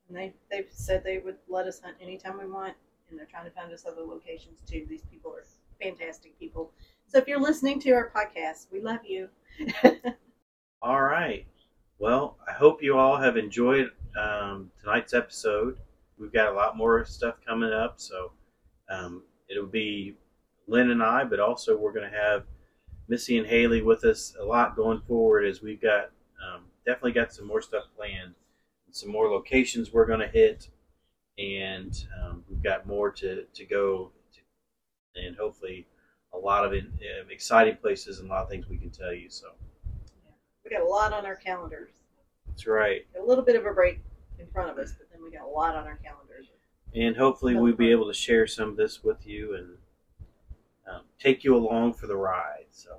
[0.10, 2.74] And they they've said they would let us hunt anytime we want,
[3.10, 4.86] and they're trying to find us other locations too.
[4.90, 5.46] These people are
[5.82, 6.74] fantastic people.
[7.08, 9.30] So if you're listening to our podcast, we love you.
[10.82, 11.46] All right.
[11.98, 15.78] Well, I hope you all have enjoyed um, tonight's episode.
[16.18, 18.32] We've got a lot more stuff coming up, so
[18.90, 20.16] um, it'll be
[20.68, 22.44] Lynn and I, but also we're going to have
[23.08, 27.34] Missy and Haley with us a lot going forward as we've got um, definitely got
[27.34, 28.34] some more stuff planned,
[28.92, 30.70] some more locations we're going to hit,
[31.38, 35.88] and um, we've got more to, to go, to, and hopefully
[36.34, 39.14] a lot of it, uh, exciting places and a lot of things we can tell
[39.14, 39.30] you.
[39.30, 39.48] So
[40.64, 41.92] We got a lot on our calendars.
[42.48, 43.06] that's right.
[43.22, 44.00] A little bit of a break
[44.40, 46.48] in front of us, but then we got a lot on our calendars.
[46.96, 49.78] and hopefully we'll be able to share some of this with you and
[50.90, 52.66] um, take you along for the ride.
[52.72, 52.92] So,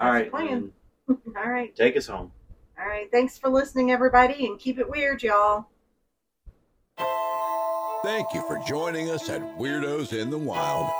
[0.00, 0.72] all That's right, the plan.
[1.08, 1.74] Lynn, All right.
[1.76, 2.30] take us home.
[2.78, 3.10] All right.
[3.12, 5.66] Thanks for listening, everybody, and keep it weird, y'all.
[8.02, 10.90] Thank you for joining us at Weirdos in the Wild.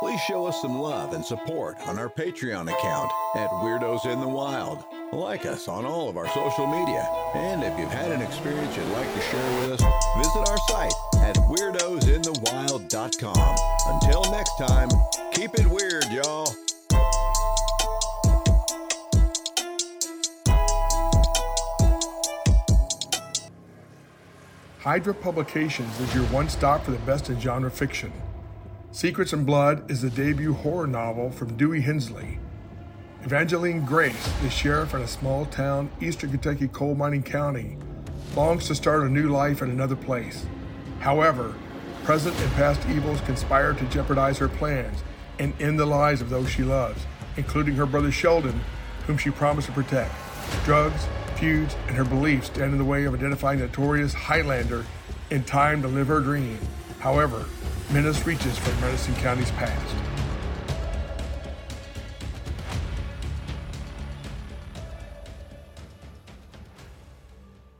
[0.00, 4.26] Please show us some love and support on our Patreon account at Weirdos in the
[4.28, 4.82] Wild.
[5.12, 7.06] Like us on all of our social media.
[7.34, 9.84] And if you've had an experience you'd like to share with us,
[10.16, 10.92] visit our site
[11.22, 13.56] at weirdosinthewild.com.
[13.86, 14.88] Until next time,
[15.34, 16.48] keep it weird, y'all.
[24.78, 28.12] Hydra Publications is your one stop for the best in genre fiction.
[28.92, 32.38] Secrets and Blood is the debut horror novel from Dewey Hensley.
[33.24, 37.76] Evangeline Grace, the sheriff in a small town, eastern Kentucky coal mining county,
[38.36, 40.46] longs to start a new life in another place.
[41.00, 41.54] However,
[42.04, 45.02] present and past evils conspire to jeopardize her plans
[45.38, 47.02] and end the lives of those she loves,
[47.36, 48.60] including her brother Sheldon,
[49.06, 50.14] whom she promised to protect.
[50.64, 51.06] Drugs,
[51.36, 54.84] feuds, and her beliefs stand in the way of identifying the notorious Highlander
[55.30, 56.58] in time to live her dream.
[57.00, 57.44] However,
[57.92, 59.94] menace reaches from Madison County's past.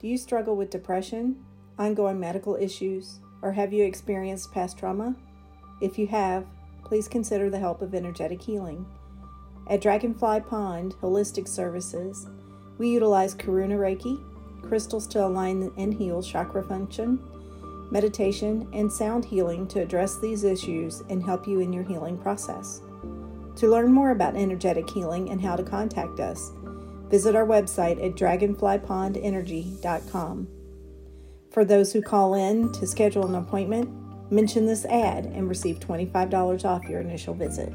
[0.01, 1.43] Do you struggle with depression,
[1.79, 5.17] ongoing medical issues, or have you experienced past trauma?
[5.81, 6.45] If you have,
[6.85, 8.87] please consider the help of energetic healing.
[9.68, 12.28] At Dragonfly Pond Holistic Services,
[12.78, 14.22] we utilize Karuna Reiki,
[14.62, 17.18] crystals to align and heal chakra function,
[17.91, 22.82] meditation, and sound healing to address these issues and help you in your healing process.
[23.57, 26.51] To learn more about energetic healing and how to contact us,
[27.09, 30.49] visit our website at dragonflypondenergy.com.
[31.53, 33.89] For those who call in to schedule an appointment,
[34.35, 37.72] mention this ad and receive $25 off your initial visit.